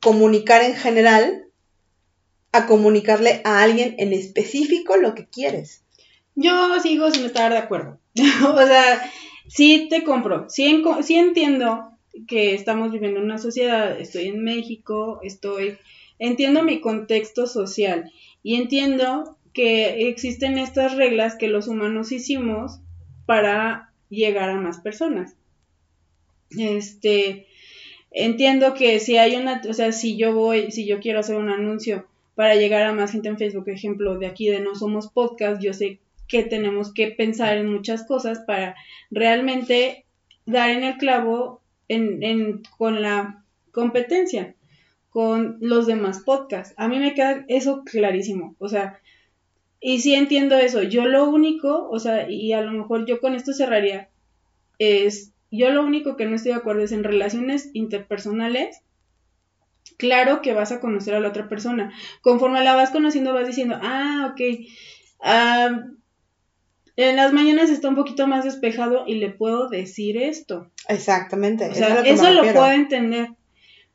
[0.00, 1.41] comunicar en general
[2.52, 5.82] a comunicarle a alguien en específico lo que quieres.
[6.34, 7.98] Yo sigo sin estar de acuerdo.
[8.46, 9.10] o sea,
[9.48, 10.48] sí te compro.
[10.48, 11.90] Sí, entiendo
[12.28, 13.98] que estamos viviendo en una sociedad.
[13.98, 15.78] Estoy en México, estoy.
[16.18, 22.80] Entiendo mi contexto social y entiendo que existen estas reglas que los humanos hicimos
[23.26, 25.36] para llegar a más personas.
[26.50, 27.46] Este,
[28.10, 31.48] entiendo que si hay una, o sea, si yo voy, si yo quiero hacer un
[31.48, 35.62] anuncio para llegar a más gente en Facebook, ejemplo de aquí de No Somos Podcast,
[35.62, 38.74] yo sé que tenemos que pensar en muchas cosas para
[39.10, 40.06] realmente
[40.46, 44.54] dar en el clavo en, en, con la competencia,
[45.10, 46.74] con los demás podcasts.
[46.78, 48.98] A mí me queda eso clarísimo, o sea,
[49.84, 50.82] y sí entiendo eso.
[50.82, 54.08] Yo lo único, o sea, y a lo mejor yo con esto cerraría,
[54.78, 58.80] es, yo lo único que no estoy de acuerdo es en relaciones interpersonales.
[59.98, 61.92] Claro que vas a conocer a la otra persona.
[62.20, 64.40] Conforme la vas conociendo, vas diciendo, ah, ok,
[65.20, 65.82] ah,
[66.96, 70.70] en las mañanas está un poquito más despejado y le puedo decir esto.
[70.88, 71.68] Exactamente.
[71.68, 73.30] O sea, es a que me eso lo puedo entender.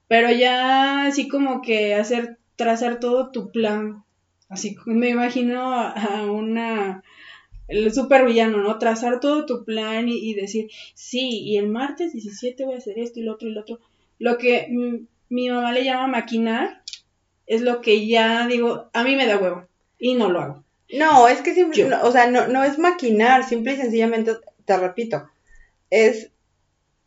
[0.07, 4.03] Pero ya así como que hacer, trazar todo tu plan.
[4.49, 7.03] Así me imagino a, una
[7.67, 8.79] el super villano, ¿no?
[8.79, 12.97] Trazar todo tu plan y, y, decir, sí, y el martes 17 voy a hacer
[12.97, 13.79] esto y lo otro y lo otro.
[14.19, 16.83] Lo que mm, mi mamá le llama maquinar
[17.47, 19.67] es lo que ya digo, a mí me da huevo
[19.97, 20.63] y no lo hago.
[20.93, 24.33] No, es que siempre, no, o sea, no, no es maquinar, simple y sencillamente,
[24.65, 25.29] te repito,
[25.89, 26.31] es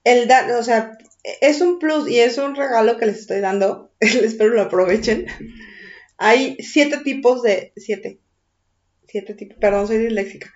[0.04, 0.98] el dar, o sea,
[1.40, 5.26] es un plus y es un regalo que les estoy dando, espero lo aprovechen.
[6.18, 8.18] Hay siete tipos de, siete,
[9.08, 10.52] siete tipos, perdón, soy disléxica.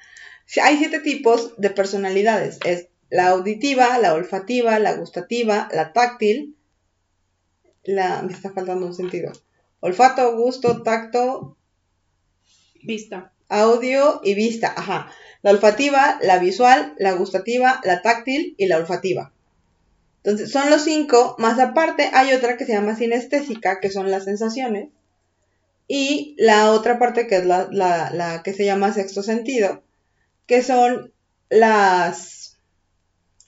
[0.62, 6.56] Hay siete tipos de personalidades, es la auditiva, la olfativa, la gustativa, la táctil,
[7.84, 9.32] la, me está faltando un sentido,
[9.80, 11.56] olfato, gusto, tacto,
[12.82, 13.32] Vista.
[13.48, 15.10] audio y vista, ajá.
[15.42, 19.32] La olfativa, la visual, la gustativa, la táctil y la olfativa.
[20.22, 24.24] Entonces, son los cinco, más aparte hay otra que se llama sinestésica, que son las
[24.24, 24.88] sensaciones,
[25.86, 29.82] y la otra parte que es la, la, la que se llama sexto sentido,
[30.46, 31.12] que son
[31.50, 32.58] las,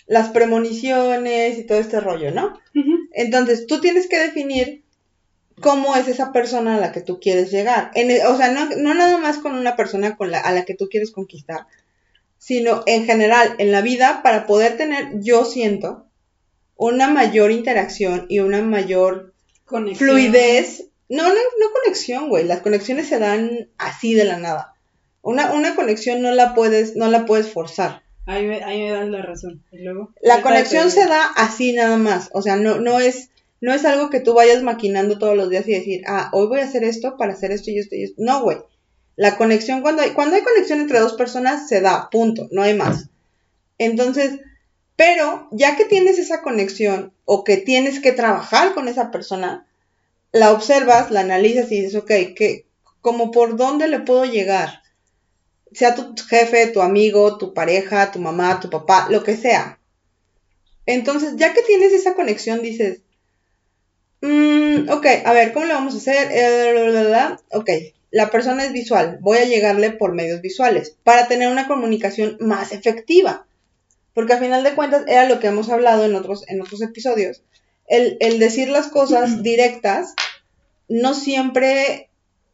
[0.07, 2.59] las premoniciones y todo este rollo, ¿no?
[3.17, 4.85] Entonces, tú tienes que definir
[5.63, 7.91] cómo es esa persona a la que tú quieres llegar.
[7.95, 10.75] En o sea, no, no, nada más con una persona con la, a la que
[10.75, 11.67] tú quieres conquistar,
[12.37, 16.07] sino en general en la vida para poder tener, yo siento,
[16.77, 19.33] una mayor interacción y una mayor
[19.97, 20.85] fluidez.
[21.09, 22.45] No, no, no conexión, güey.
[22.45, 24.75] Las conexiones se dan así de la nada.
[25.23, 28.03] Una, una conexión no la puedes, no la puedes forzar.
[28.27, 29.63] Ahí me, ahí me das la razón.
[29.71, 30.11] ¿Y luego?
[30.21, 32.29] La conexión se da así nada más.
[32.33, 35.67] O sea, no, no es, no es algo que tú vayas maquinando todos los días
[35.69, 38.17] y decir, ah, hoy voy a hacer esto para hacer esto y esto y esto.
[38.19, 38.59] No, güey.
[39.15, 42.75] La conexión, cuando hay, cuando hay conexión entre dos personas, se da, punto, no hay
[42.75, 43.09] más.
[43.79, 44.41] Entonces,
[44.97, 49.67] pero ya que tienes esa conexión o que tienes que trabajar con esa persona,
[50.33, 52.67] la observas, la analizas y dices, ok, ¿qué,
[53.01, 54.83] como por dónde le puedo llegar?
[55.73, 59.79] Sea tu jefe, tu amigo, tu pareja, tu mamá, tu papá, lo que sea.
[60.87, 63.03] Entonces, ya que tienes esa conexión, dices,
[64.21, 66.29] mm, ok, a ver, ¿cómo le vamos a hacer?
[66.31, 67.71] Eh, ok,
[68.11, 72.73] la persona es visual, voy a llegarle por medios visuales para tener una comunicación más
[72.73, 73.47] efectiva.
[74.15, 77.43] Porque a final de cuentas era lo que hemos hablado en otros, en otros episodios.
[77.87, 80.15] El, decir las cosas directas
[80.89, 82.09] no siempre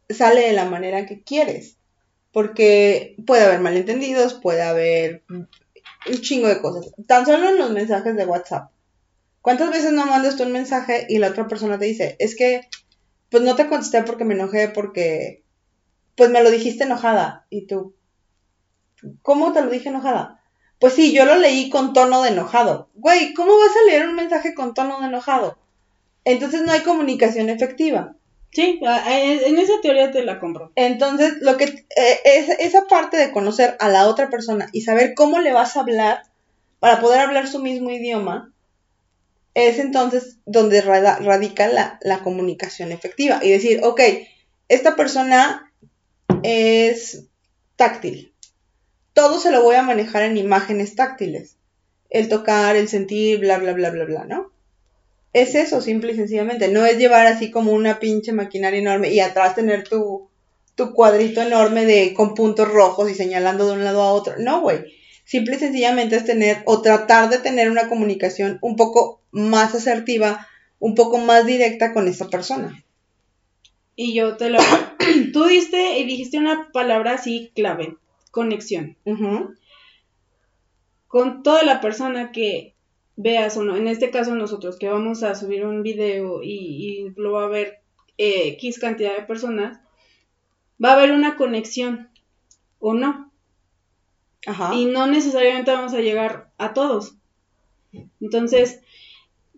[0.09, 1.77] sale de la manera que quieres.
[2.33, 5.47] Porque puede haber malentendidos, puede haber un
[6.19, 6.91] chingo de cosas.
[7.07, 8.71] Tan solo en los mensajes de WhatsApp.
[9.41, 12.61] ¿Cuántas veces no mandas tú un mensaje y la otra persona te dice, es que,
[13.29, 15.43] pues no te contesté porque me enojé, porque,
[16.15, 17.45] pues me lo dijiste enojada.
[17.49, 17.93] Y tú,
[19.21, 20.41] ¿cómo te lo dije enojada?
[20.79, 22.89] Pues sí, yo lo leí con tono de enojado.
[22.95, 25.57] Güey, ¿cómo vas a leer un mensaje con tono de enojado?
[26.25, 28.15] Entonces no hay comunicación efectiva.
[28.53, 30.71] Sí, en esa teoría te la compro.
[30.75, 35.13] Entonces, lo que eh, es esa parte de conocer a la otra persona y saber
[35.15, 36.23] cómo le vas a hablar
[36.79, 38.51] para poder hablar su mismo idioma,
[39.55, 43.39] es entonces donde radica la, la comunicación efectiva.
[43.41, 44.01] Y decir, ok,
[44.67, 45.71] esta persona
[46.43, 47.25] es
[47.75, 48.33] táctil
[49.13, 51.57] todo se lo voy a manejar en imágenes táctiles.
[52.09, 54.51] El tocar, el sentir, bla, bla, bla, bla, bla, ¿no?
[55.33, 56.67] Es eso, simple y sencillamente.
[56.67, 60.29] No es llevar así como una pinche maquinaria enorme y atrás tener tu,
[60.75, 64.35] tu cuadrito enorme de con puntos rojos y señalando de un lado a otro.
[64.37, 64.93] No, güey.
[65.25, 70.47] Simple y sencillamente es tener o tratar de tener una comunicación un poco más asertiva,
[70.79, 72.83] un poco más directa con esa persona.
[73.95, 74.59] Y yo te lo...
[75.33, 77.97] Tú diste y dijiste una palabra así clave
[78.33, 78.97] conexión.
[81.07, 82.72] Con toda la persona que
[83.15, 87.33] veas o no, en este caso nosotros que vamos a subir un video y, lo
[87.33, 87.79] va a ver
[88.17, 89.79] eh, X cantidad de personas,
[90.83, 92.09] va a haber una conexión
[92.79, 93.31] o no.
[94.45, 94.73] Ajá.
[94.75, 97.15] Y no necesariamente vamos a llegar a todos.
[98.19, 98.81] Entonces,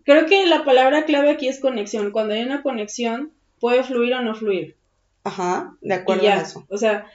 [0.04, 2.12] creo que la palabra clave aquí es conexión.
[2.12, 4.76] Cuando hay una conexión, puede fluir o no fluir.
[5.24, 6.64] Ajá, de acuerdo a eso.
[6.68, 7.10] O sea,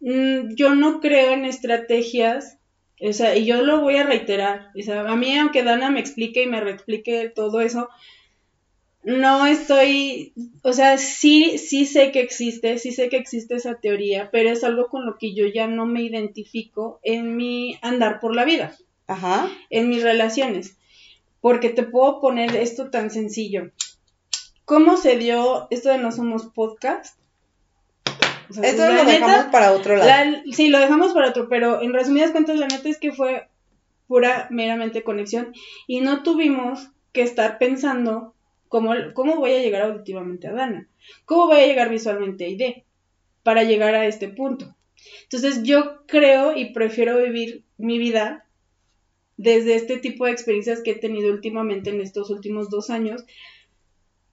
[0.00, 2.58] Mm, yo no creo en estrategias,
[3.00, 6.00] o sea, y yo lo voy a reiterar, o sea, a mí aunque Dana me
[6.00, 7.88] explique y me reexplique todo eso,
[9.02, 14.30] no estoy, o sea, sí, sí sé que existe, sí sé que existe esa teoría,
[14.30, 18.34] pero es algo con lo que yo ya no me identifico en mi andar por
[18.36, 18.76] la vida,
[19.06, 19.50] Ajá.
[19.70, 20.76] en mis relaciones,
[21.40, 23.70] porque te puedo poner esto tan sencillo.
[24.66, 27.19] ¿Cómo se dio esto de No Somos Podcast?
[28.50, 30.42] Esto lo dejamos para otro lado.
[30.52, 33.48] sí, lo dejamos para otro, pero en resumidas cuentas, la neta es que fue
[34.06, 35.52] pura, meramente conexión
[35.86, 38.34] y no tuvimos que estar pensando
[38.68, 40.88] cómo, cómo voy a llegar auditivamente a Dana,
[41.24, 42.82] cómo voy a llegar visualmente a ID
[43.42, 44.74] para llegar a este punto.
[45.22, 48.46] Entonces yo creo y prefiero vivir mi vida
[49.36, 53.24] desde este tipo de experiencias que he tenido últimamente en estos últimos dos años,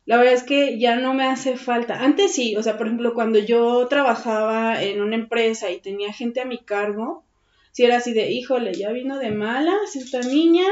[0.08, 2.02] la verdad es que ya no me hace falta.
[2.02, 6.40] Antes sí, o sea, por ejemplo, cuando yo trabajaba en una empresa y tenía gente
[6.40, 7.26] a mi cargo,
[7.74, 10.66] si era así de, híjole, ya vino de malas esta niña,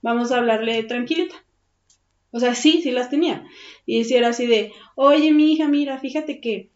[0.00, 1.34] vamos a hablarle tranquilita.
[2.30, 3.44] O sea, sí, sí las tenía.
[3.84, 6.70] Y si era así de, oye, mi hija, mira, fíjate que...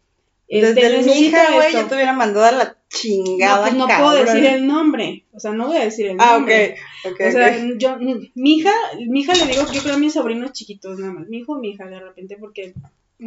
[0.49, 3.57] Este, Desde mi hija, güey, yo te hubiera mandado a la chingada.
[3.57, 5.25] No, pues no puedo decir el nombre.
[5.33, 6.75] O sea, no voy a decir el nombre.
[6.77, 7.21] Ah, ok, ok.
[7.27, 8.71] O sea, yo, mi hija,
[9.07, 11.27] mi hija le digo que yo creo a mis sobrinos chiquitos nada más.
[11.27, 12.73] Mi hijo, mi hija, de repente, porque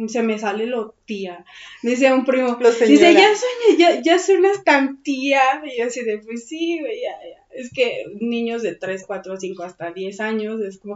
[0.07, 1.45] se me sale lo tía.
[1.83, 5.41] Dice un primo, dice, ya, sueñas, ya, ya suenas tan tía.
[5.65, 7.41] Y yo así de, pues sí, güey, ya, ya.
[7.51, 10.95] Es que niños de 3, 4, 5 hasta 10 años es como,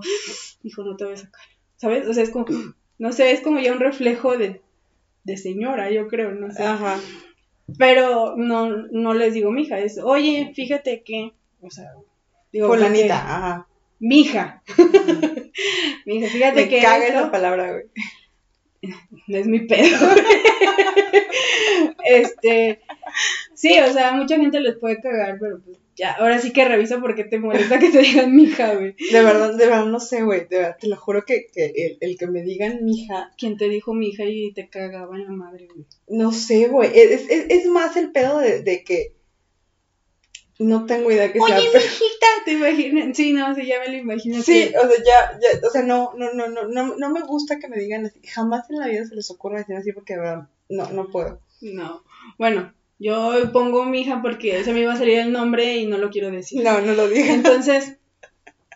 [0.63, 1.41] hijo, no te voy a sacar.
[1.77, 2.07] ¿Sabes?
[2.07, 2.45] O sea, es como,
[2.97, 4.61] no sé, es como ya un reflejo de,
[5.25, 6.63] de señora, yo creo, no sé.
[6.63, 6.99] Ajá.
[7.77, 11.91] Pero no, no les digo mija, es, oye, fíjate que, o sea,
[12.51, 13.67] digo, Fulanita, ajá.
[13.99, 14.61] mija.
[16.05, 17.85] mija, fíjate Me que caga esto esa palabra, güey.
[19.27, 19.97] no es mi pedo.
[22.05, 22.81] este,
[23.55, 26.99] sí, o sea, mucha gente les puede cagar, pero pues ya, ahora sí que revisa
[26.99, 28.95] por qué te molesta que te digan mija, güey.
[29.11, 30.47] De verdad, de verdad, no sé, güey.
[30.47, 33.69] De verdad, te lo juro que, que el, el que me digan mija, ¿Quién te
[33.69, 35.85] dijo mija y te cagaba en la madre, güey?
[36.07, 36.91] no sé, güey.
[36.93, 39.15] Es, es, es más el pedo de, de que
[40.59, 41.57] no tengo idea que sea.
[41.57, 43.17] Oye, pero- mijita, te imaginas.
[43.17, 44.41] Sí, no, sí, ya me lo imagino.
[44.41, 47.21] Sí, que- o sea, ya, ya, o sea, no, no, no, no, no, no me
[47.21, 48.19] gusta que me digan así.
[48.25, 51.41] Jamás en la vida se les ocurra decir así porque, de verdad, no, no puedo.
[51.61, 52.03] No.
[52.37, 56.09] Bueno, yo pongo mija porque se me iba a salir el nombre y no lo
[56.09, 56.63] quiero decir.
[56.63, 57.35] No, no lo digan.
[57.35, 57.97] Entonces,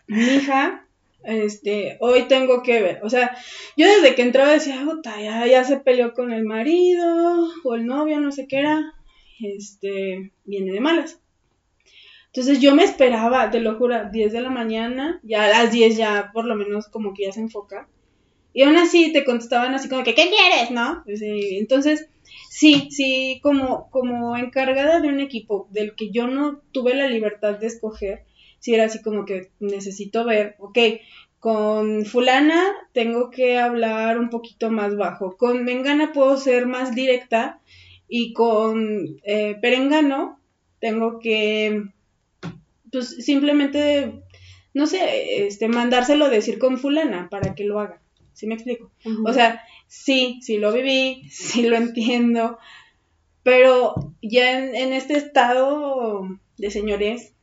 [0.07, 0.87] mi hija,
[1.23, 2.99] este, hoy tengo que ver.
[3.03, 3.35] O sea,
[3.77, 7.85] yo desde que entraba decía, puta, ya, ya se peleó con el marido o el
[7.85, 8.93] novio, no sé qué era.
[9.41, 11.19] Este, viene de malas.
[12.27, 15.97] Entonces yo me esperaba, te lo juro, 10 de la mañana, ya a las 10
[15.97, 17.87] ya por lo menos como que ya se enfoca.
[18.53, 20.71] Y aún así te contestaban así como que, ¿qué quieres?
[20.71, 21.01] ¿No?
[21.05, 22.07] Pues, eh, Entonces,
[22.59, 27.57] sí, sí, como, como encargada de un equipo del que yo no tuve la libertad
[27.57, 28.25] de escoger,
[28.59, 30.77] sí era así como que necesito ver, ok,
[31.39, 37.61] con fulana tengo que hablar un poquito más bajo, con Mengana puedo ser más directa
[38.09, 40.37] y con eh, Perengano
[40.81, 41.83] tengo que,
[42.91, 44.21] pues simplemente,
[44.73, 48.01] no sé, este, mandárselo decir con fulana para que lo haga,
[48.33, 48.91] ¿sí me explico?
[49.25, 52.57] O sea, sí, sí lo viví, sí lo entiendo,
[53.43, 56.27] pero ya en, este estado
[56.57, 57.33] de señores,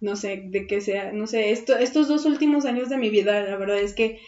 [0.00, 3.42] no sé, de que sea, no sé, esto, estos dos últimos años de mi vida,
[3.42, 4.20] la verdad es que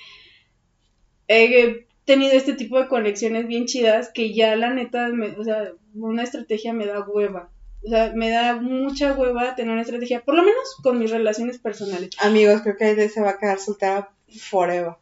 [1.29, 5.73] he tenido este tipo de conexiones bien chidas que ya la neta, me- o sea,
[5.95, 7.51] una estrategia me da hueva.
[7.85, 11.59] O sea, me da mucha hueva tener una estrategia, por lo menos con mis relaciones
[11.59, 12.11] personales.
[12.19, 14.95] Amigos, creo que se va a quedar soltera forever.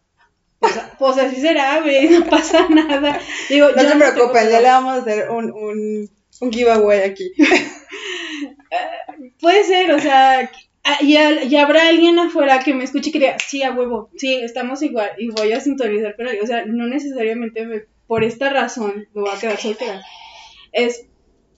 [0.60, 3.18] Pues, pues así será, güey, no pasa nada.
[3.48, 7.32] Digo, No se tengo preocupen, ya le vamos a hacer un, un, un giveaway aquí.
[9.40, 10.50] Puede ser, o sea,
[10.84, 14.10] ah, y, y habrá alguien afuera que me escuche y que diga, sí, a huevo,
[14.16, 16.44] sí, estamos igual, y voy a sintonizar con alguien.
[16.44, 20.02] O sea, no necesariamente me- por esta razón me voy a quedar soltera.
[20.72, 21.06] Es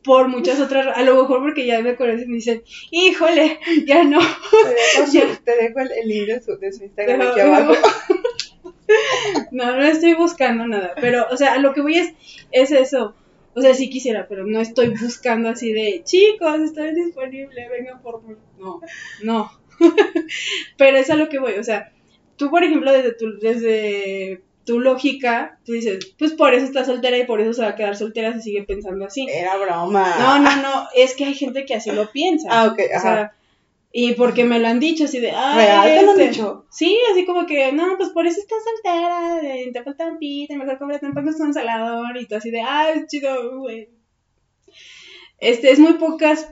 [0.05, 4.05] por muchas otras, ra- a lo mejor porque ya me conocen y dicen, híjole, ya
[4.05, 4.19] no.
[4.21, 5.41] Te dejo, su- Ya.
[5.45, 7.73] te dejo el, el link de su, de su Instagram Pero- aquí abajo.
[7.75, 8.22] No,
[9.51, 12.13] no estoy buscando nada, pero, o sea, lo que voy es,
[12.51, 13.15] es eso.
[13.55, 18.23] O sea, sí quisiera, pero no estoy buscando así de, chicos, estoy disponible, vengan por
[18.23, 18.35] mí.
[18.59, 18.81] No,
[19.23, 19.51] no.
[20.79, 21.93] pero es a lo que voy, o sea,
[22.37, 27.19] tú, por ejemplo, desde tu, desde tu lógica, tú dices, pues por eso está soltera
[27.19, 29.27] y por eso se va a quedar soltera, se sigue pensando así.
[29.29, 30.17] Era broma.
[30.19, 32.49] No, no, no, es que hay gente que así lo piensa.
[32.51, 33.01] Ah, ok, O ajá.
[33.01, 33.33] sea,
[33.93, 36.67] y porque me lo han dicho así de, ah, ¿Real te lo han este, dicho?
[36.71, 40.55] Sí, así como que, no, pues por eso estás soltera, de- te falta un pito,
[40.55, 43.91] mejor cómprate un pan con un salador y tú así de, ah, es chido, güey.
[45.39, 46.49] Este, es muy pocas,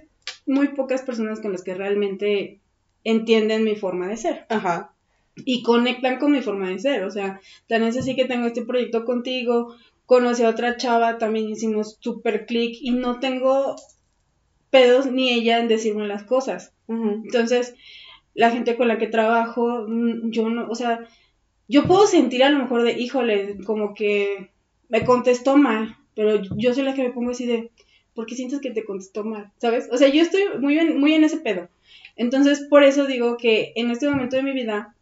[0.46, 2.60] muy pocas personas con las que realmente
[3.04, 4.94] entienden mi forma de ser Ajá.
[5.36, 7.04] y conectan con mi forma de ser.
[7.04, 9.74] O sea, tan es así que tengo este proyecto contigo,
[10.06, 13.76] conocí a otra chava, también hicimos super click y no tengo
[14.70, 16.72] pedos ni ella en decirme las cosas.
[16.88, 17.74] Entonces,
[18.34, 21.06] la gente con la que trabajo, mm, yo no, o sea,
[21.68, 24.50] yo puedo sentir a lo mejor de, híjole, como que
[24.88, 27.70] me contestó mal, pero yo soy la que me pongo así de,
[28.14, 29.52] ¿por qué sientes que te contestó mal?
[29.58, 29.88] ¿Sabes?
[29.92, 31.68] O sea, yo estoy muy en, muy en ese pedo.
[32.16, 34.94] Entonces, por eso digo que en este momento de mi vida,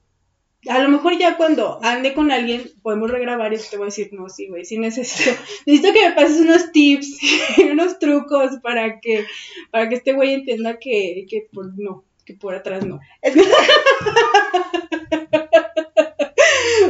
[0.69, 4.11] a lo mejor ya cuando ande con alguien, podemos regrabar y te voy a decir,
[4.12, 5.31] no, sí, güey, sí necesito,
[5.66, 7.19] necesito que me pases unos tips,
[7.73, 9.25] unos trucos para que,
[9.71, 13.01] para que este güey entienda que, que por, no, que por atrás no.
[13.23, 13.43] Es que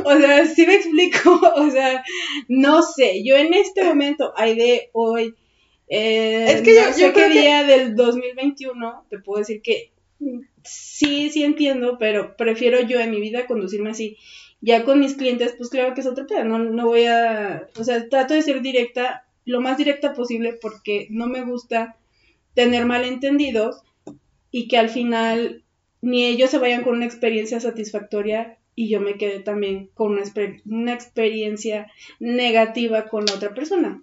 [0.05, 2.03] O sea, sí me explico, o sea,
[2.49, 5.35] no sé, yo en este momento, hay de hoy,
[5.89, 9.61] eh, Es que yo- no yo sé qué que- día del 2021, te puedo decir
[9.62, 9.93] que
[10.69, 14.16] sí, sí entiendo, pero prefiero yo en mi vida conducirme así.
[14.61, 17.85] Ya con mis clientes, pues claro que es otro tema, no, no voy a, o
[17.85, 21.97] sea, trato de ser directa, lo más directa posible, porque no me gusta
[22.55, 23.83] tener malentendidos
[24.51, 25.62] y que al final
[26.03, 30.23] ni ellos se vayan con una experiencia satisfactoria y yo me quedé también con una,
[30.66, 31.91] una experiencia
[32.21, 34.03] negativa con la otra persona.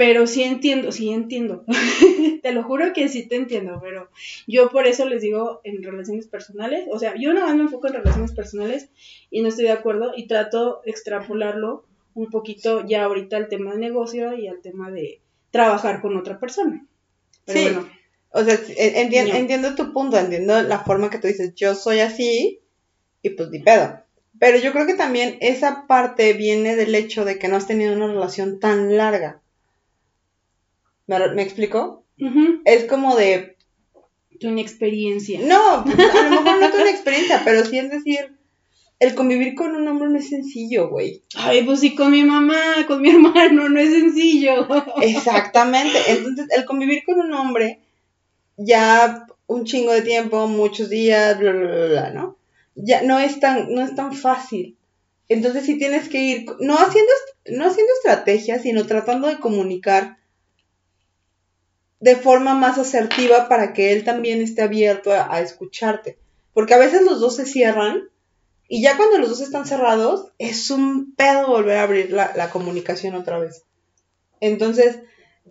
[0.00, 1.66] Pero sí entiendo, sí entiendo.
[2.42, 4.08] te lo juro que sí te entiendo, pero
[4.46, 7.86] yo por eso les digo en relaciones personales, o sea, yo nada más me enfoco
[7.88, 8.88] en relaciones personales
[9.30, 11.84] y no estoy de acuerdo y trato extrapolarlo
[12.14, 15.20] un poquito ya ahorita al tema de negocio y al tema de
[15.50, 16.86] trabajar con otra persona.
[17.46, 17.68] sí.
[18.30, 22.60] O sea, entiendo tu punto, entiendo la forma que tú dices, yo soy así
[23.20, 24.00] y pues ni pedo.
[24.38, 27.92] Pero yo creo que también esa parte viene del hecho de que no has tenido
[27.92, 29.39] una relación tan larga.
[31.34, 32.04] ¿Me, explico?
[32.64, 33.56] Es como de...
[34.38, 35.40] Tu inexperiencia.
[35.42, 38.38] No, pues, a lo mejor no tu experiencia, pero sí es decir,
[39.00, 41.24] el convivir con un hombre no es sencillo, güey.
[41.34, 44.68] Ay, pues sí, con mi mamá, con mi hermano, no es sencillo.
[45.02, 45.98] Exactamente.
[46.08, 47.80] Entonces, el convivir con un hombre
[48.56, 52.36] ya un chingo de tiempo, muchos días, bla, bla, bla, bla, ¿no?
[52.76, 54.78] Ya no es tan, no es tan fácil.
[55.28, 57.12] Entonces sí tienes que ir, no haciendo,
[57.46, 60.19] no haciendo estrategias, sino tratando de comunicar
[62.00, 66.18] de forma más asertiva para que él también esté abierto a, escucharte.
[66.52, 68.08] Porque a veces los dos se cierran
[68.68, 72.50] y ya cuando los dos están cerrados es un pedo volver a abrir la, la
[72.50, 73.64] comunicación otra vez.
[74.40, 75.00] Entonces,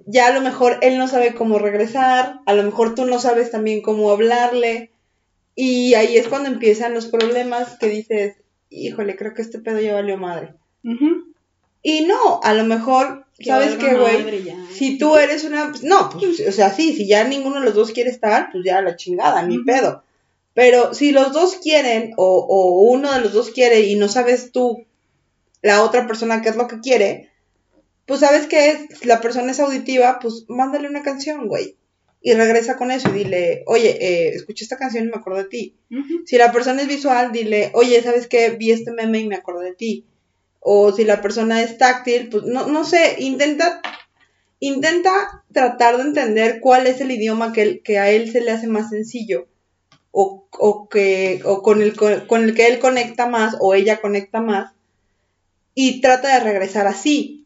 [0.05, 3.51] ya a lo mejor él no sabe cómo regresar, a lo mejor tú no sabes
[3.51, 4.91] también cómo hablarle.
[5.55, 8.37] Y ahí es cuando empiezan los problemas que dices,
[8.69, 10.53] híjole, creo que este pedo ya valió madre.
[11.81, 14.43] Y no, a lo mejor, ¿sabes qué, güey?
[14.73, 15.71] Si tú eres una...
[15.83, 18.81] No, pues, o sea, sí, si ya ninguno de los dos quiere estar, pues ya
[18.81, 20.03] la chingada, ni pedo.
[20.53, 24.51] Pero si los dos quieren, o, o uno de los dos quiere y no sabes
[24.51, 24.85] tú,
[25.61, 27.29] la otra persona, qué es lo que quiere,
[28.05, 31.75] pues sabes que es, la persona es auditiva, pues mándale una canción, güey.
[32.21, 35.49] Y regresa con eso y dile, oye, eh, escuché esta canción y me acuerdo de
[35.49, 35.75] ti.
[36.25, 38.49] Si la persona es visual, dile, oye, ¿sabes qué?
[38.49, 40.05] Vi este meme y me acuerdo de ti.
[40.59, 43.81] O si la persona es táctil, pues no, no sé, intenta,
[44.59, 48.67] intenta tratar de entender cuál es el idioma que, que a él se le hace
[48.67, 49.47] más sencillo.
[50.11, 54.41] O, o que, o con el, con, el que él conecta más o ella conecta
[54.41, 54.73] más.
[55.75, 57.45] Y trata de regresar así.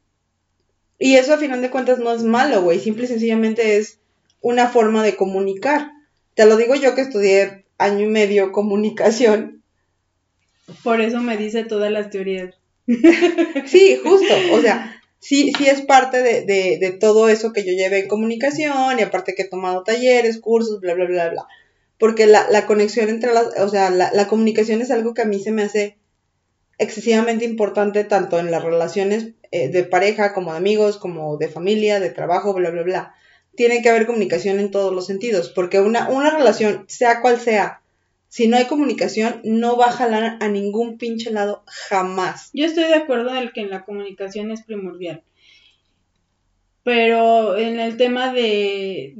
[0.97, 2.79] Y eso a final de cuentas no es malo, güey.
[2.79, 3.99] Simple y sencillamente es
[4.41, 5.91] una forma de comunicar.
[6.33, 9.61] Te lo digo yo que estudié año y medio comunicación.
[10.83, 12.55] Por eso me dice todas las teorías.
[13.65, 14.33] sí, justo.
[14.51, 18.99] O sea, sí, sí es parte de, de, todo eso que yo llevé en comunicación
[18.99, 21.47] y aparte que he tomado talleres, cursos, bla, bla, bla, bla.
[21.97, 25.25] Porque la, la conexión entre las, o sea, la, la, comunicación es algo que a
[25.25, 25.97] mí se me hace
[26.77, 31.99] excesivamente importante tanto en las relaciones eh, de pareja como de amigos, como de familia,
[31.99, 33.13] de trabajo, bla, bla, bla.
[33.55, 37.82] Tiene que haber comunicación en todos los sentidos, porque una, una relación, sea cual sea,
[38.33, 42.49] si no hay comunicación, no va a jalar a ningún pinche lado jamás.
[42.51, 45.21] Yo estoy de acuerdo en que en la comunicación es primordial.
[46.81, 49.13] Pero en el tema de,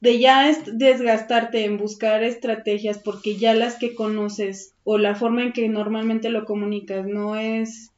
[0.00, 5.52] de, ya desgastarte en buscar estrategias porque ya las que conoces o la forma en
[5.52, 7.92] que normalmente lo comunicas no es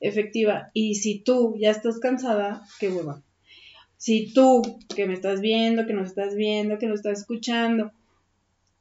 [0.00, 3.22] efectiva y si tú ya estás cansada, qué hueva.
[3.96, 4.60] Si tú
[4.94, 7.90] que me estás viendo, que nos estás viendo, que nos estás escuchando,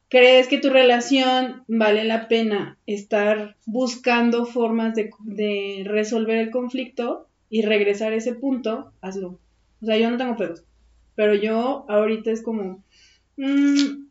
[0.09, 7.61] ¿Crees que tu relación vale la pena estar buscando formas de, resolver el conflicto y
[7.61, 8.93] regresar a ese punto?
[9.01, 9.39] Hazlo.
[9.81, 10.63] O sea, yo no tengo pedos.
[11.15, 12.83] Pero yo ahorita es como,
[13.35, 14.07] mm,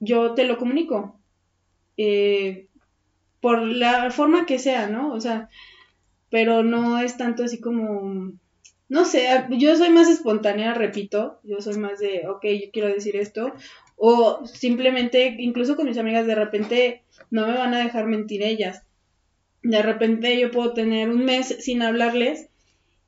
[0.00, 1.20] yo te lo comunico.
[1.96, 2.68] Eh,
[3.40, 5.12] por la forma que sea, ¿no?
[5.12, 5.48] O sea,
[6.30, 8.32] pero no es tanto así como,
[8.88, 13.16] no sé, yo soy más espontánea, repito, yo soy más de, ok, yo quiero decir
[13.16, 13.52] esto,
[13.98, 18.84] o simplemente, incluso con mis amigas, de repente no me van a dejar mentir ellas.
[19.62, 22.48] De repente yo puedo tener un mes sin hablarles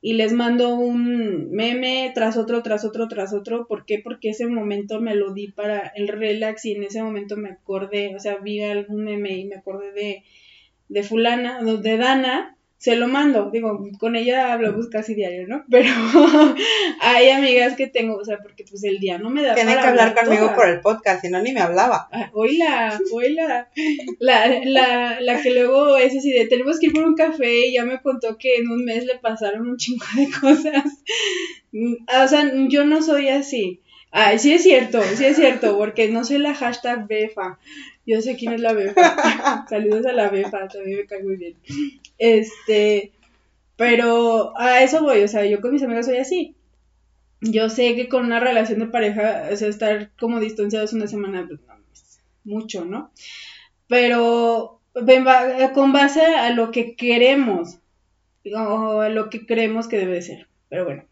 [0.01, 3.67] y les mando un meme tras otro, tras otro, tras otro.
[3.67, 3.99] ¿Por qué?
[3.99, 8.13] Porque ese momento me lo di para el relax y en ese momento me acordé,
[8.15, 10.23] o sea, vi algún meme y me acordé de,
[10.89, 15.63] de fulana, de Dana se lo mando, digo, con ella hablamos casi diario, ¿no?
[15.69, 15.87] Pero
[16.99, 19.85] hay amigas que tengo, o sea, porque pues el día no me da Tienen que
[19.85, 22.09] hablar, conmigo por el podcast, si no ni me hablaba.
[22.11, 23.69] Ah, oíla, oíla.
[24.17, 27.73] La, la, la que luego es así de, tenemos que ir por un café y
[27.73, 31.03] ya me contó que en un mes le pasaron un chingo de cosas.
[31.73, 33.79] Mm, o sea, yo no soy así.
[34.09, 37.59] Ay, sí es cierto, sí es cierto, porque no soy la hashtag befa.
[38.05, 39.65] Yo sé quién es la befa.
[39.69, 41.55] Saludos a la befa, también me cae muy bien.
[42.17, 43.11] Este,
[43.75, 46.55] pero a eso voy, o sea, yo con mis amigos soy así.
[47.41, 51.45] Yo sé que con una relación de pareja, o sea, estar como distanciados una semana,
[51.47, 53.11] pues no, es mucho, ¿no?
[53.91, 54.79] pero
[55.73, 57.79] con base a lo que queremos
[58.55, 60.47] o a lo que creemos que debe ser.
[60.69, 61.03] Pero bueno,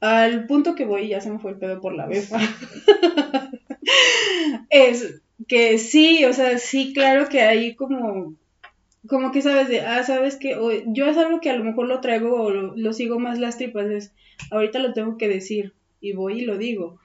[0.00, 2.38] al punto que voy, ya se me fue el pedo por la befa,
[4.70, 8.34] es que sí, o sea, sí, claro que hay como,
[9.06, 12.00] como que sabes de, ah, sabes que yo es algo que a lo mejor lo
[12.00, 14.12] traigo o lo, sigo más las tripas, es,
[14.50, 16.98] ahorita lo tengo que decir y voy y lo digo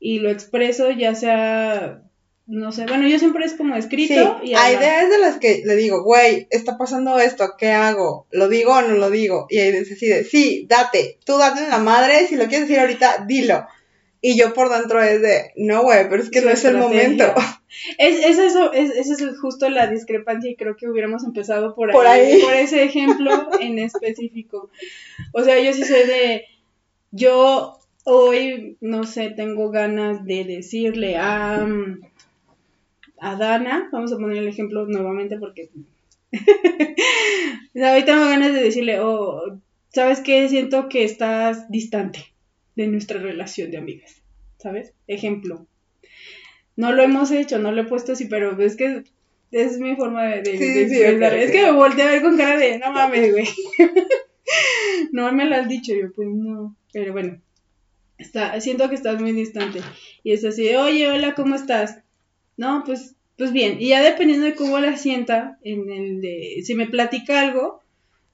[0.00, 2.02] y lo expreso ya sea
[2.46, 4.38] no sé, bueno, yo siempre es como escrito.
[4.42, 8.26] Sí, hay ideas de las que le digo, güey, está pasando esto, ¿qué hago?
[8.30, 9.46] ¿Lo digo o no lo digo?
[9.48, 13.24] Y ahí decide, sí, date, tú date en la madre, si lo quieres decir ahorita,
[13.26, 13.66] dilo.
[14.26, 17.24] Y yo por dentro es de, no, güey, pero es que no es el momento.
[17.98, 21.90] Es, es eso, es, esa es justo la discrepancia y creo que hubiéramos empezado por,
[21.90, 24.70] por ahí, por ese ejemplo en específico.
[25.32, 26.44] O sea, yo sí sé de,
[27.10, 31.66] yo hoy, no sé, tengo ganas de decirle a
[33.18, 35.68] a Dana, vamos a poner el ejemplo nuevamente porque
[37.74, 39.58] ahorita tengo ganas de decirle, oh,
[39.92, 40.48] ¿sabes qué?
[40.48, 42.33] Siento que estás distante
[42.76, 44.22] de nuestra relación de amigas,
[44.58, 44.92] ¿sabes?
[45.06, 45.66] Ejemplo.
[46.76, 49.04] No lo hemos hecho, no lo he puesto así, pero es que
[49.52, 52.92] es mi forma de, de, Es que me volteé a ver con cara de, no
[52.92, 53.46] mames, güey.
[55.12, 57.40] no me lo has dicho, yo pues no, pero bueno.
[58.18, 59.80] Está, siento que estás muy distante.
[60.22, 62.00] Y es así, oye, hola, ¿cómo estás?
[62.56, 63.80] No, pues, pues bien.
[63.80, 67.82] Y ya dependiendo de cómo la sienta, en el de, si me platica algo,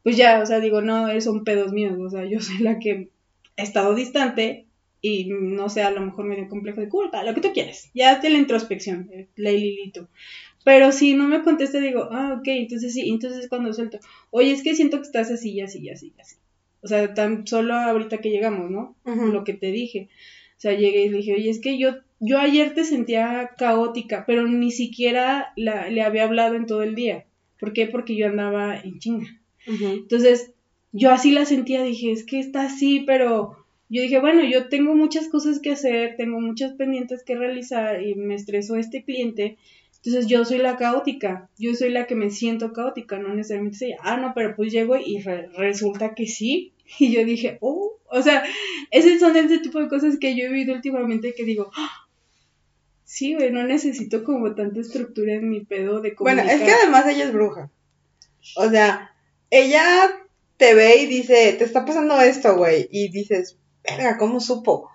[0.03, 3.09] pues ya, o sea, digo, no, son pedos míos, o sea, yo soy la que
[3.61, 4.67] he estado distante
[5.01, 7.91] y no sé, a lo mejor medio complejo de culpa, lo que tú quieres.
[7.95, 10.09] Ya de la introspección, eh, la Lilito.
[10.65, 13.99] Pero si no me contesta, digo, ah, ok, entonces sí, entonces cuando suelto,
[14.31, 16.37] oye, es que siento que estás así, así, así, así.
[16.83, 18.97] O sea, tan solo ahorita que llegamos, ¿no?
[19.05, 20.09] Lo que te dije.
[20.57, 24.25] O sea, llegué y le dije, oye, es que yo yo ayer te sentía caótica,
[24.27, 27.25] pero ni siquiera le había hablado en todo el día.
[27.59, 27.87] ¿Por qué?
[27.87, 29.41] Porque yo andaba en chinga.
[29.67, 30.53] Entonces,
[30.93, 33.57] yo así la sentía, dije, es que está así, pero
[33.89, 38.15] yo dije, bueno, yo tengo muchas cosas que hacer, tengo muchas pendientes que realizar y
[38.15, 39.57] me estresó este cliente.
[39.97, 43.97] Entonces yo soy la caótica, yo soy la que me siento caótica, no necesariamente.
[44.01, 45.23] Ah, no, pero pues llego y
[45.57, 46.73] resulta que sí.
[46.99, 48.43] Y yo dije, oh, o sea,
[48.91, 52.09] ese son ese tipo de cosas que yo he vivido últimamente que digo, ¡Ah!
[53.05, 56.47] Sí, güey, no necesito como tanta estructura en mi pedo de comunicar.
[56.47, 57.71] Bueno, es que además ella es bruja.
[58.57, 59.13] O sea,
[59.51, 60.11] ella
[60.61, 62.87] te ve y dice, te está pasando esto, güey.
[62.93, 64.91] Y dices, verga, ¿cómo supo?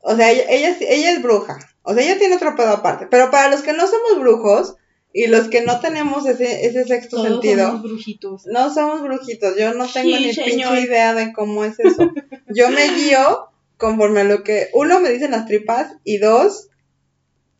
[0.00, 0.44] O sea, ella,
[0.80, 1.56] ella, es bruja.
[1.82, 3.06] O sea, ella tiene otro pedo aparte.
[3.08, 4.74] Pero para los que no somos brujos
[5.12, 7.68] y los que no tenemos ese, ese sexto Todos sentido.
[7.68, 8.46] Somos brujitos.
[8.46, 9.56] No somos brujitos.
[9.56, 12.10] Yo no tengo ni pinche idea de cómo es eso.
[12.48, 16.68] Yo me guío conforme a lo que, uno, me dicen las tripas y dos,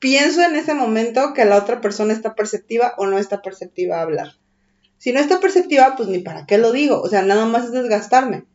[0.00, 4.02] pienso en ese momento que la otra persona está perceptiva o no está perceptiva a
[4.02, 4.32] hablar.
[5.04, 7.72] Si no está perceptiva, pues ni para qué lo digo, o sea, nada más es
[7.72, 8.46] desgastarme.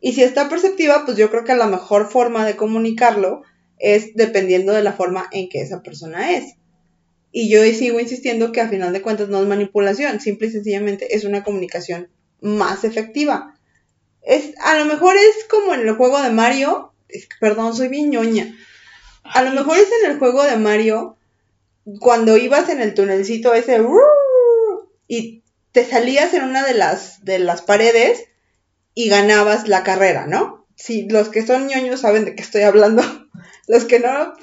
[0.00, 3.42] Y si está perceptiva, pues yo creo que la mejor forma de comunicarlo
[3.80, 6.54] es dependiendo de la forma en que esa persona es.
[7.32, 11.16] Y yo sigo insistiendo que a final de cuentas no es manipulación, simple y sencillamente
[11.16, 12.10] es una comunicación
[12.40, 13.58] más efectiva.
[14.20, 16.92] Es, a lo mejor es como en el juego de Mario,
[17.40, 18.56] perdón, soy bien ñoña,
[19.24, 21.16] a lo mejor es en el juego de Mario,
[21.98, 23.82] cuando ibas en el tunelcito ese
[25.08, 25.41] y
[25.72, 28.24] te salías en una de las, de las paredes
[28.94, 30.66] y ganabas la carrera, ¿no?
[30.76, 33.02] Si los que son ñoños saben de qué estoy hablando,
[33.68, 34.34] los que no,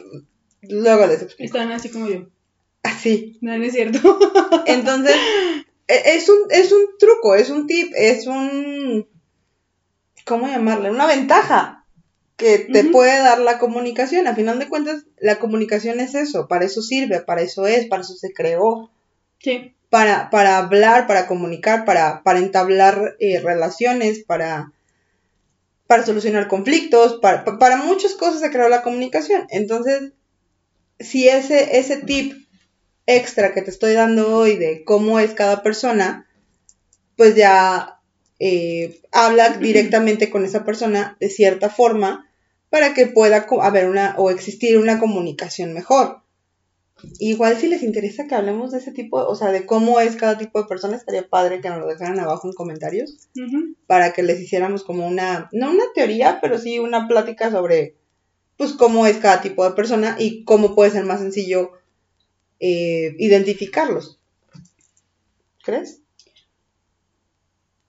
[0.63, 1.57] luego les explico.
[1.57, 2.27] Están así como yo.
[2.83, 3.37] Así.
[3.41, 4.19] No, no es cierto.
[4.65, 5.15] Entonces,
[5.87, 9.07] e, es un, es un truco, es un tip, es un...
[10.25, 10.91] ¿Cómo llamarle?
[10.91, 11.85] Una ventaja
[12.37, 14.27] que te puede dar la comunicación.
[14.27, 18.01] A final de cuentas, la comunicación es eso, para eso sirve, para eso es, para
[18.01, 18.91] eso se creó.
[19.39, 19.75] Sí.
[19.89, 24.71] Para, para hablar, para comunicar, para, para entablar eh, relaciones, para,
[25.87, 29.47] para solucionar conflictos, para, para muchas cosas se creó la comunicación.
[29.49, 30.13] Entonces,
[30.99, 32.47] si ese, ese tip
[33.05, 36.27] extra que te estoy dando hoy de cómo es cada persona,
[37.15, 37.99] pues ya
[38.39, 42.29] eh, habla directamente con esa persona de cierta forma
[42.69, 46.18] para que pueda haber una o existir una comunicación mejor.
[47.19, 50.37] Igual si les interesa que hablemos de ese tipo, o sea, de cómo es cada
[50.37, 53.29] tipo de persona, estaría padre que nos lo dejaran abajo en comentarios
[53.87, 57.95] para que les hiciéramos como una, no una teoría, pero sí una plática sobre,
[58.57, 61.71] pues, cómo es cada tipo de persona y cómo puede ser más sencillo
[62.59, 64.19] eh, identificarlos.
[65.63, 66.01] ¿Crees?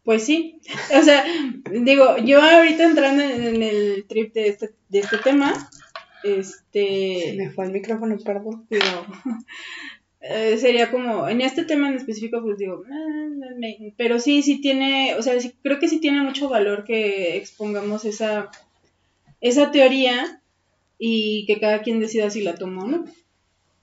[0.04, 0.60] Pues sí,
[0.98, 1.24] o sea,
[1.70, 5.70] digo, yo ahorita entrando en, el trip de este, de este tema,
[6.22, 7.34] este...
[7.36, 8.66] me fue el micrófono, perdón.
[8.68, 8.84] Pero,
[10.20, 13.28] eh, sería como, en este tema en específico, pues digo, ah,
[13.58, 17.36] me- pero sí, sí tiene, o sea, sí- creo que sí tiene mucho valor que
[17.36, 18.50] expongamos esa,
[19.40, 20.42] esa teoría
[20.98, 23.04] y que cada quien decida si la tomó o no.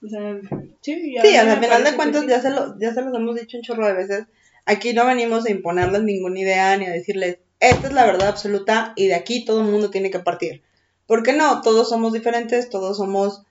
[0.04, 0.40] O sea,
[0.82, 2.28] sí, ya Sí, me al final de cuentas sí.
[2.28, 4.26] ya se, lo, ya se los hemos dicho un chorro de veces.
[4.64, 8.92] Aquí no venimos a imponerles ninguna idea ni a decirles, esta es la verdad absoluta
[8.96, 10.62] y de aquí todo el mundo tiene que partir.
[11.08, 11.62] ¿Por qué no?
[11.62, 13.42] Todos somos diferentes, todos somos,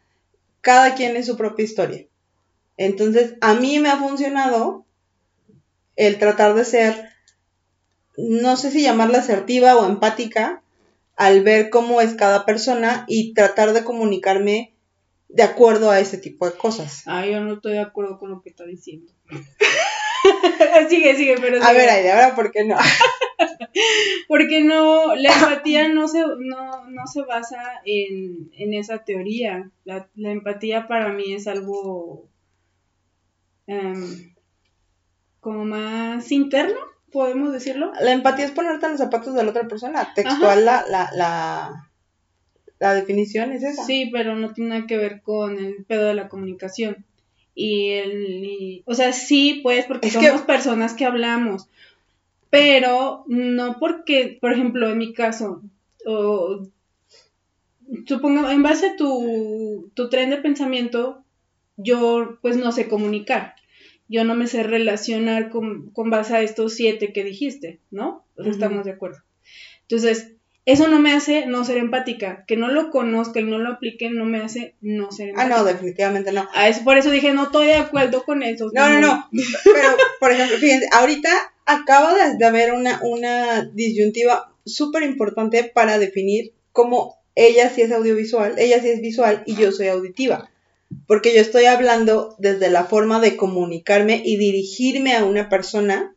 [0.61, 2.05] cada quien es su propia historia.
[2.77, 4.85] Entonces, a mí me ha funcionado
[5.95, 7.09] el tratar de ser,
[8.15, 10.61] no sé si llamarla asertiva o empática,
[11.15, 14.75] al ver cómo es cada persona y tratar de comunicarme
[15.27, 17.01] de acuerdo a ese tipo de cosas.
[17.07, 19.11] Ah, yo no estoy de acuerdo con lo que está diciendo.
[20.89, 21.77] sigue, sigue, pero A sigue.
[21.79, 22.77] ver, Aide, ahora por qué no.
[24.27, 29.69] Porque no, la empatía no se, no, no se basa en, en esa teoría.
[29.85, 32.27] La, la empatía para mí es algo
[33.67, 34.33] em,
[35.39, 36.79] como más interno,
[37.11, 37.91] podemos decirlo.
[38.01, 40.13] La empatía es ponerte en los zapatos de la otra persona.
[40.15, 41.89] Textual la, la, la,
[42.79, 43.83] la definición es esa.
[43.83, 47.05] Sí, pero no tiene nada que ver con el pedo de la comunicación.
[47.59, 51.67] Y el, y- o sea, sí, pues, porque Es que- somos personas que hablamos,
[52.51, 55.63] pero no porque, por ejemplo, en mi caso,
[56.05, 56.67] o,
[58.05, 61.23] supongo, en base a tu, tu tren de pensamiento,
[61.77, 63.55] yo pues no sé comunicar.
[64.09, 68.23] Yo no me sé relacionar con, con base a estos siete que dijiste, ¿no?
[68.38, 68.49] Ujú.
[68.51, 69.17] estamos de acuerdo.
[69.81, 70.34] Entonces,
[70.68, 72.44] eso no me hace no ser empática.
[72.45, 75.57] Que no lo conozca y no lo aplique no me hace no ser Ah, empática.
[75.57, 76.48] no, definitivamente no.
[76.53, 78.69] A eso, por eso dije, no estoy de acuerdo con eso.
[78.73, 79.30] No, no, no.
[79.64, 79.89] Pero,
[80.19, 81.30] por ejemplo, fíjense, ahorita
[81.65, 87.91] acaba de, de haber una, una disyuntiva súper importante para definir cómo ella sí es
[87.91, 90.49] audiovisual, ella sí es visual y yo soy auditiva.
[91.06, 96.14] Porque yo estoy hablando desde la forma de comunicarme y dirigirme a una persona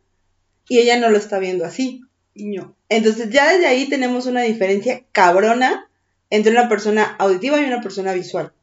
[0.67, 2.01] y ella no lo está viendo así.
[2.33, 5.89] Entonces ya desde ahí tenemos una diferencia cabrona
[6.29, 8.53] entre una persona auditiva y una persona visual.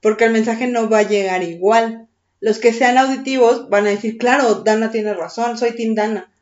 [0.00, 2.08] Porque el mensaje no va a llegar igual.
[2.40, 6.32] Los que sean auditivos van a decir, claro, Dana tiene razón, soy Team Dana.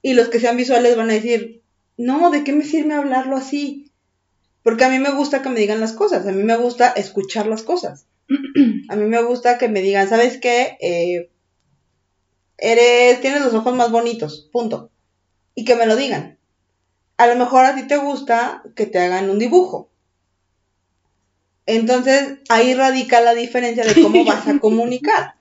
[0.00, 1.62] Y los que sean visuales van a decir,
[1.96, 3.90] no, ¿de qué me sirve hablarlo así?
[4.62, 7.46] Porque a mí me gusta que me digan las cosas, a mí me gusta escuchar
[7.46, 8.06] las cosas.
[8.88, 10.76] A mí me gusta que me digan, ¿sabes qué?
[10.80, 11.30] Eh,
[12.58, 14.90] eres, tienes los ojos más bonitos, punto
[15.54, 16.38] y que me lo digan.
[17.18, 19.90] A lo mejor a ti te gusta que te hagan un dibujo.
[21.66, 25.34] Entonces, ahí radica la diferencia de cómo vas a comunicar.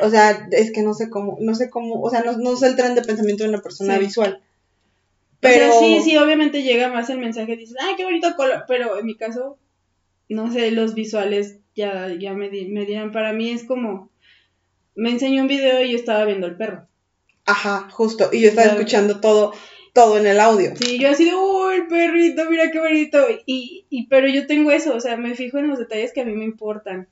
[0.00, 2.66] O sea, es que no sé cómo, no sé cómo, o sea, no, no sé
[2.66, 4.00] el tren de pensamiento de una persona Sí.
[4.06, 4.42] visual.
[5.40, 8.98] Pero Pero sí, sí, obviamente llega más el mensaje, dices, ay, qué bonito color, pero
[8.98, 9.58] en mi caso,
[10.28, 14.10] no sé, los visuales ya, ya me, di- me dieron, para mí es como,
[14.94, 16.88] me enseñó un video y yo estaba viendo el perro.
[17.46, 18.30] Ajá, justo.
[18.32, 18.80] Y yo estaba Claro.
[18.80, 19.52] escuchando todo,
[19.92, 20.74] todo en el audio.
[20.76, 23.26] Sí, yo así de, oh, el perrito, mira qué bonito.
[23.46, 26.24] Y, y, pero yo tengo eso, o sea, me fijo en los detalles que a
[26.24, 27.08] mí me importan.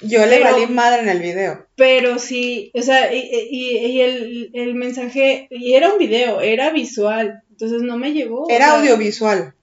[0.00, 1.66] Yo le Pero- valí madre en el video.
[1.74, 3.18] Pero sí, o sea, y,
[3.50, 8.42] y- y el, el mensaje, y era un video, era visual, entonces no me llegó.
[8.44, 9.54] o Era sea, audiovisual.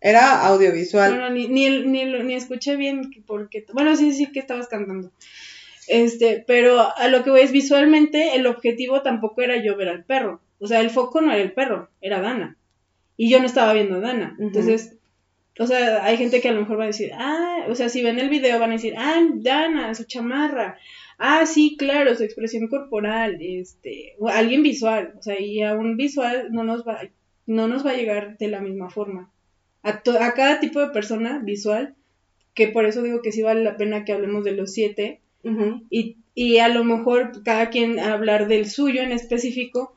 [0.00, 1.10] Era audiovisual.
[1.10, 5.10] Bueno, ni, ni, ni, ni escuché bien que- porque, bueno, sí, sí que estabas cantando.
[5.92, 10.04] Este, pero a lo que voy es visualmente, el objetivo tampoco era yo ver al
[10.04, 10.40] perro.
[10.60, 12.56] O sea, el foco no era el perro, era Dana.
[13.16, 14.36] Y yo no estaba viendo a Dana.
[14.38, 14.96] Entonces,
[15.58, 18.02] o sea, hay gente que a lo mejor va a decir, ah, o sea, si
[18.02, 20.78] ven el video van a decir, ah, Dana, su chamarra.
[21.18, 25.96] Ah, sí, claro, su expresión corporal, este, o alguien visual, o sea, y a un
[25.96, 27.00] visual no nos va,
[27.46, 29.30] no nos va a llegar de la misma forma.
[29.82, 31.94] A, to- a cada tipo de persona visual,
[32.54, 36.18] que por eso digo que sí vale la pena que hablemos de los siete, Y,
[36.34, 39.96] y a lo mejor cada quien hablar del suyo en específico,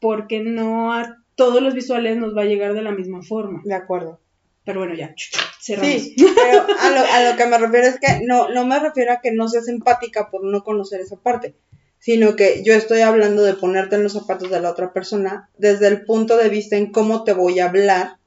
[0.00, 3.62] porque no a todos los visuales nos va a llegar de la misma forma.
[3.64, 4.20] De acuerdo.
[4.64, 5.14] Pero bueno, ya,
[5.60, 6.02] cerramos.
[6.02, 9.12] Sí, pero a lo, a lo que me refiero es que no, no me refiero
[9.12, 11.54] a que no seas empática por no conocer esa parte,
[11.98, 15.88] sino que yo estoy hablando de ponerte en los zapatos de la otra persona desde
[15.88, 18.18] el punto de vista en cómo te voy a hablar,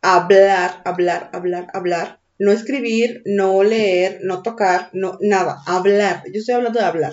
[0.00, 6.24] hablar, hablar, hablar, hablar, no escribir, no leer, no tocar, no, nada, hablar.
[6.32, 7.12] Yo estoy hablando de hablar.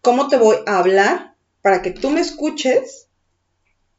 [0.00, 3.08] ¿Cómo te voy a hablar para que tú me escuches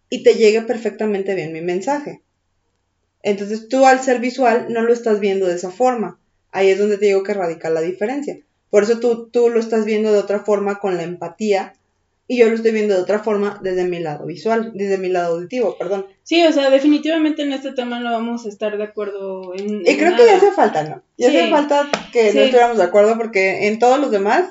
[0.09, 2.21] y te llegue perfectamente bien mi mensaje?
[3.23, 6.19] Entonces tú al ser visual no lo estás viendo de esa forma.
[6.51, 8.39] Ahí es donde te digo que radica la diferencia.
[8.69, 11.73] Por eso tú, tú lo estás viendo de otra forma con la empatía,
[12.27, 15.35] y yo lo estoy viendo de otra forma desde mi lado visual, desde mi lado
[15.35, 16.07] auditivo, perdón.
[16.23, 19.81] Sí, o sea, definitivamente en este tema no vamos a estar de acuerdo en.
[19.87, 21.01] Y creo que ya hace falta, ¿no?
[21.17, 24.49] Ya hace falta que no estuviéramos de acuerdo porque en todos los demás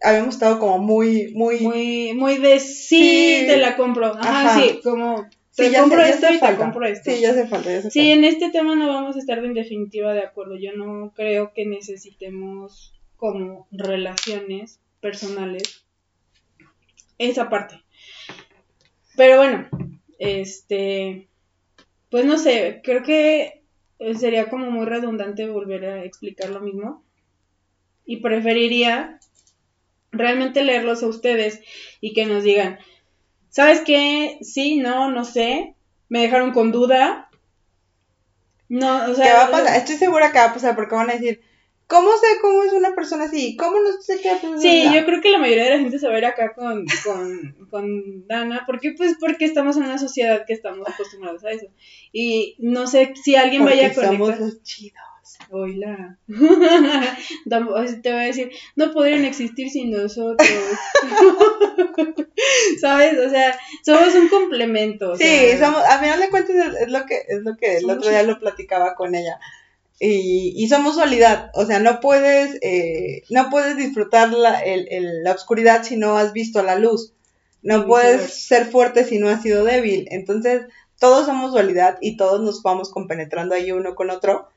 [0.00, 1.60] habíamos estado como muy, muy.
[1.60, 4.06] Muy, muy de sí, te la compro.
[4.06, 5.28] Ajá, sí, como.
[5.54, 7.12] Te compro esto y te compro esto.
[7.12, 9.54] Sí, ya hace falta, ya hace Sí, en este tema no vamos a estar en
[9.54, 10.56] definitiva de acuerdo.
[10.56, 15.83] Yo no creo que necesitemos como relaciones personales
[17.30, 17.82] esa parte.
[19.16, 19.68] Pero bueno,
[20.18, 21.28] este,
[22.10, 23.62] pues no sé, creo que
[24.18, 27.04] sería como muy redundante volver a explicar lo mismo.
[28.06, 29.18] Y preferiría
[30.12, 31.60] realmente leerlos a ustedes
[32.00, 32.78] y que nos digan,
[33.48, 34.38] ¿sabes qué?
[34.42, 35.74] Sí, no, no sé.
[36.08, 37.30] Me dejaron con duda.
[38.68, 39.26] No, o sea.
[39.26, 39.76] ¿Qué va a pasar?
[39.76, 41.40] Estoy segura que va a pasar porque van a decir,
[41.94, 43.54] ¿Cómo sé cómo es una persona así?
[43.56, 44.32] ¿Cómo no sé qué?
[44.58, 46.84] Sí, yo creo que la mayoría de la gente se va a ir acá con,
[47.04, 48.64] con, con Dana.
[48.66, 48.94] ¿Por qué?
[48.96, 51.66] Pues porque estamos en una sociedad que estamos acostumbrados a eso.
[52.12, 54.12] Y no sé si alguien vaya a conectar.
[54.12, 55.04] somos los chidos.
[55.50, 56.18] Hola.
[57.48, 60.48] Te voy a decir, no podrían existir sin nosotros.
[62.80, 63.18] ¿Sabes?
[63.20, 65.14] O sea, somos un complemento.
[65.14, 68.24] sí, somos, a final de cuentas es, lo que, es lo que el otro día
[68.24, 69.38] lo platicaba con ella.
[70.00, 75.84] Y, somos soledad, o sea, no puedes, eh, no puedes disfrutar la, el, la oscuridad
[75.84, 77.12] si no has visto la luz,
[77.62, 80.62] no puedes ser fuerte si no has sido débil, entonces
[80.98, 84.48] todos somos dualidad y todos nos vamos compenetrando ahí uno con otro.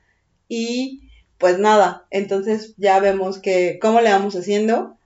[0.47, 1.01] Y
[1.37, 4.97] pues nada, entonces ya vemos que cómo le vamos haciendo.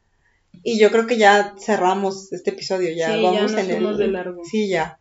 [0.63, 3.97] Y yo creo que ya cerramos este episodio, ya vamos en el...
[3.97, 4.43] De largo.
[4.45, 4.99] Sí, ya.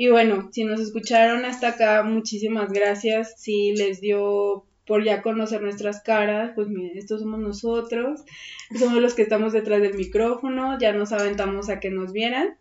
[0.00, 3.34] Y bueno, si nos escucharon hasta acá, muchísimas gracias.
[3.36, 8.22] Si les dio por ya conocer nuestras caras, pues miren, estos somos nosotros,
[8.78, 12.56] somos los que estamos detrás del micrófono, ya nos aventamos a que nos vieran.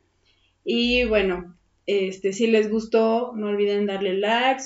[0.65, 1.55] Y bueno,
[1.85, 4.61] este, si les gustó, no olviden darle like,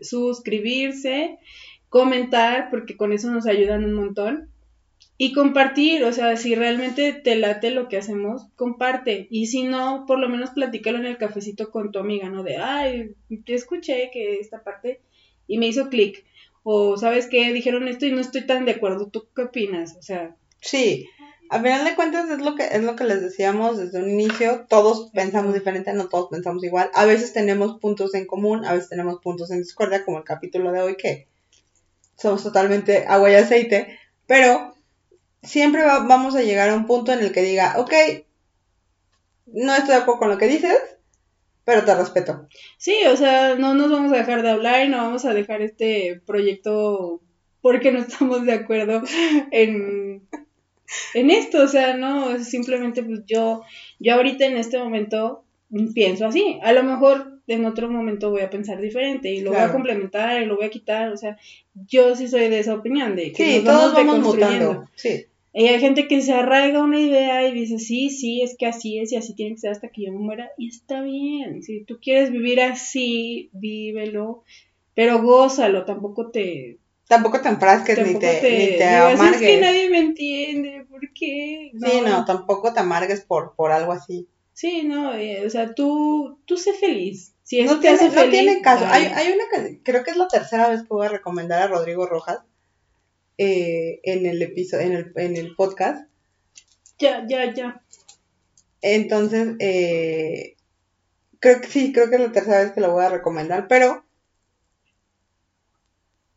[0.00, 1.36] suscribirse,
[1.90, 4.48] comentar, porque con eso nos ayudan un montón.
[5.18, 9.26] Y compartir, o sea, si realmente te late lo que hacemos, comparte.
[9.30, 12.42] Y si no, por lo menos platícalo en el cafecito con tu amiga, ¿no?
[12.42, 13.14] De, ay,
[13.44, 15.00] te escuché que esta parte
[15.46, 16.24] y me hizo clic.
[16.64, 17.52] O, ¿sabes qué?
[17.52, 19.08] Dijeron esto y no estoy tan de acuerdo.
[19.08, 19.96] ¿Tú qué opinas?
[19.96, 20.36] O sea.
[20.60, 21.08] Sí,
[21.48, 24.66] a final de cuentas es lo que es lo que les decíamos desde un inicio,
[24.68, 26.90] todos pensamos diferente, no todos pensamos igual.
[26.94, 30.72] A veces tenemos puntos en común, a veces tenemos puntos en discordia, como el capítulo
[30.72, 31.28] de hoy que
[32.16, 34.74] somos totalmente agua y aceite, pero
[35.46, 37.92] siempre vamos a llegar a un punto en el que diga, ok,
[39.46, 40.78] no estoy de acuerdo con lo que dices,
[41.64, 42.48] pero te respeto.
[42.78, 45.62] Sí, o sea, no nos vamos a dejar de hablar y no vamos a dejar
[45.62, 47.20] este proyecto
[47.60, 49.02] porque no estamos de acuerdo
[49.50, 50.22] en,
[51.14, 53.62] en esto, o sea, no, simplemente pues yo,
[53.98, 55.42] yo ahorita en este momento
[55.94, 59.60] pienso así, a lo mejor en otro momento voy a pensar diferente y lo voy
[59.60, 61.36] a complementar y lo voy a quitar, o sea,
[61.74, 65.26] yo sí soy de esa opinión de que sí, todos vamos mutando, sí.
[65.58, 68.98] Y hay gente que se arraiga una idea y dice, sí, sí, es que así
[68.98, 70.50] es y así tiene que ser hasta que yo me muera.
[70.58, 71.62] Y está bien.
[71.62, 74.42] Si tú quieres vivir así, vívelo.
[74.94, 76.78] Pero gózalo, tampoco te...
[77.08, 79.40] Tampoco te enfrasques ni te, ni te amargues.
[79.40, 81.72] Es que nadie me entiende, ¿por qué?
[81.72, 84.28] Sí, no, tampoco te amargues por, por algo así.
[84.52, 87.34] Sí, no, eh, o sea, tú, tú sé feliz.
[87.44, 88.84] Si no, tiene, no tiene caso.
[88.88, 92.06] Hay, hay una creo que es la tercera vez que voy a recomendar a Rodrigo
[92.06, 92.40] Rojas
[93.38, 96.08] eh, en el episodio, en el, en el podcast.
[96.98, 97.82] Ya, ya, ya.
[98.82, 100.56] Entonces, eh,
[101.40, 104.04] creo que sí, creo que es la tercera vez que lo voy a recomendar, pero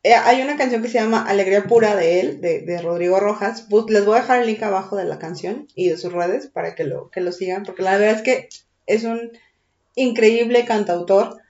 [0.03, 3.67] eh, hay una canción que se llama Alegría Pura de él, de, Rodrigo Rojas.
[3.89, 6.73] Les voy a dejar el link abajo de la canción y de sus redes para
[6.73, 8.49] que lo, que lo sigan, porque la verdad es que
[8.85, 9.31] es un
[9.95, 11.41] increíble cantautor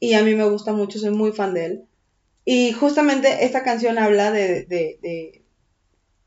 [0.00, 1.84] y a mí me gusta mucho, soy muy fan de él.
[2.44, 5.42] Y justamente esta canción habla de,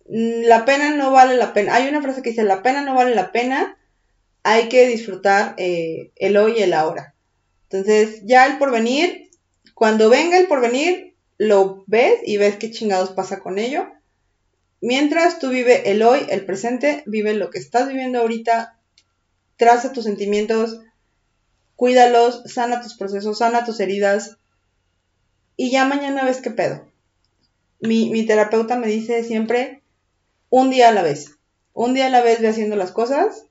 [0.07, 1.75] la pena no vale la pena.
[1.75, 3.77] Hay una frase que dice, la pena no vale la pena,
[4.43, 7.15] hay que disfrutar eh, el hoy y el ahora.
[7.63, 9.29] Entonces, ya el porvenir,
[9.73, 13.87] cuando venga el porvenir, lo ves y ves qué chingados pasa con ello.
[14.81, 18.77] Mientras tú vive el hoy, el presente, vive lo que estás viviendo ahorita,
[19.57, 20.79] traza tus sentimientos,
[21.75, 24.37] cuídalos, sana tus procesos, sana tus heridas,
[25.57, 26.85] y ya mañana ves qué pedo.
[27.79, 29.81] Mi, mi terapeuta me dice siempre
[30.49, 31.37] un día a la vez.
[31.73, 33.47] Un día a la vez ve haciendo las cosas,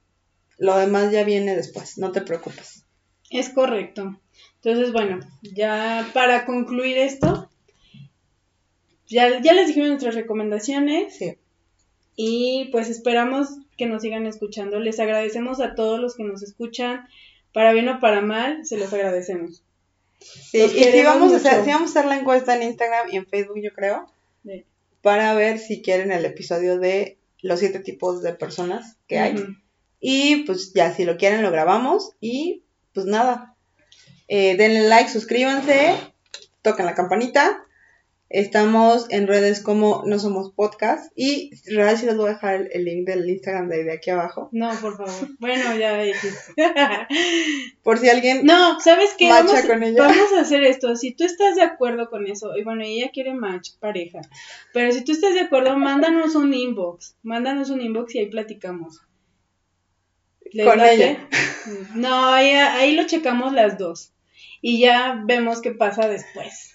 [0.59, 2.85] lo demás ya viene después, no te preocupes.
[3.31, 4.19] Es correcto.
[4.63, 7.51] Entonces, bueno, ya para concluir esto,
[9.07, 11.17] ya, ya les dijimos nuestras recomendaciones.
[11.17, 11.37] Sí.
[12.17, 14.79] Y pues esperamos que nos sigan escuchando.
[14.79, 17.07] Les agradecemos a todos los que nos escuchan,
[17.53, 19.64] para bien o para mal, se los agradecemos.
[20.51, 23.27] Sí, y si vamos, a hacer, vamos a hacer la encuesta en Instagram y en
[23.27, 24.07] Facebook, yo creo,
[25.03, 29.47] para ver si quieren el episodio de los siete tipos de personas que hay.
[30.01, 32.13] Y pues ya, si lo quieren, lo grabamos.
[32.21, 33.55] Y pues nada,
[34.29, 35.95] eh, denle like, suscríbanse,
[36.63, 37.65] toquen la campanita
[38.35, 41.13] Estamos en redes como No Somos Podcast.
[41.15, 44.49] Y real si les voy a dejar el, link del Instagram de, aquí abajo.
[44.51, 45.29] No, por favor.
[45.39, 46.03] Bueno, ya
[47.85, 48.45] por si alguien.
[48.45, 49.29] No, ¿sabes qué?
[49.29, 49.55] Vamos,
[49.97, 50.97] vamos a hacer esto.
[50.97, 54.21] Si tú estás de acuerdo con eso, y bueno, ella quiere match, pareja.
[54.73, 57.15] Pero si tú estás de acuerdo, mándanos un inbox.
[57.23, 59.01] Mándanos un inbox y ahí platicamos.
[60.65, 61.29] ¿Con ella?
[61.95, 64.13] No, ahí, ahí lo checamos las dos.
[64.61, 66.74] Y ya vemos qué pasa después.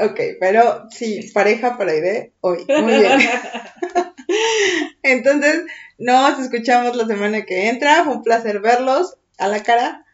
[0.00, 2.64] Ok, pero sí, pareja para ID hoy.
[2.68, 3.20] Muy bien.
[5.02, 5.64] Entonces,
[5.98, 8.04] nos escuchamos la semana que entra.
[8.04, 10.04] Fue un placer verlos a la cara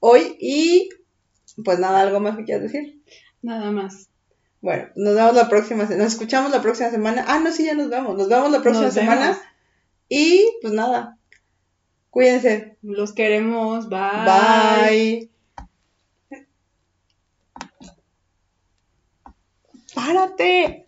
[0.00, 0.36] hoy.
[0.40, 0.88] Y
[1.64, 3.00] pues nada, ¿algo más que quieras decir?
[3.42, 4.08] Nada más.
[4.60, 6.04] Bueno, nos vemos la próxima semana.
[6.04, 7.24] Nos escuchamos la próxima semana.
[7.28, 8.16] Ah, no, sí, ya nos vemos.
[8.16, 9.38] Nos vemos la próxima semana.
[10.08, 11.18] Y pues nada.
[12.10, 12.76] Cuídense.
[12.82, 13.88] Los queremos.
[13.88, 14.00] Bye.
[14.24, 15.37] Bye.
[19.98, 20.87] Párate.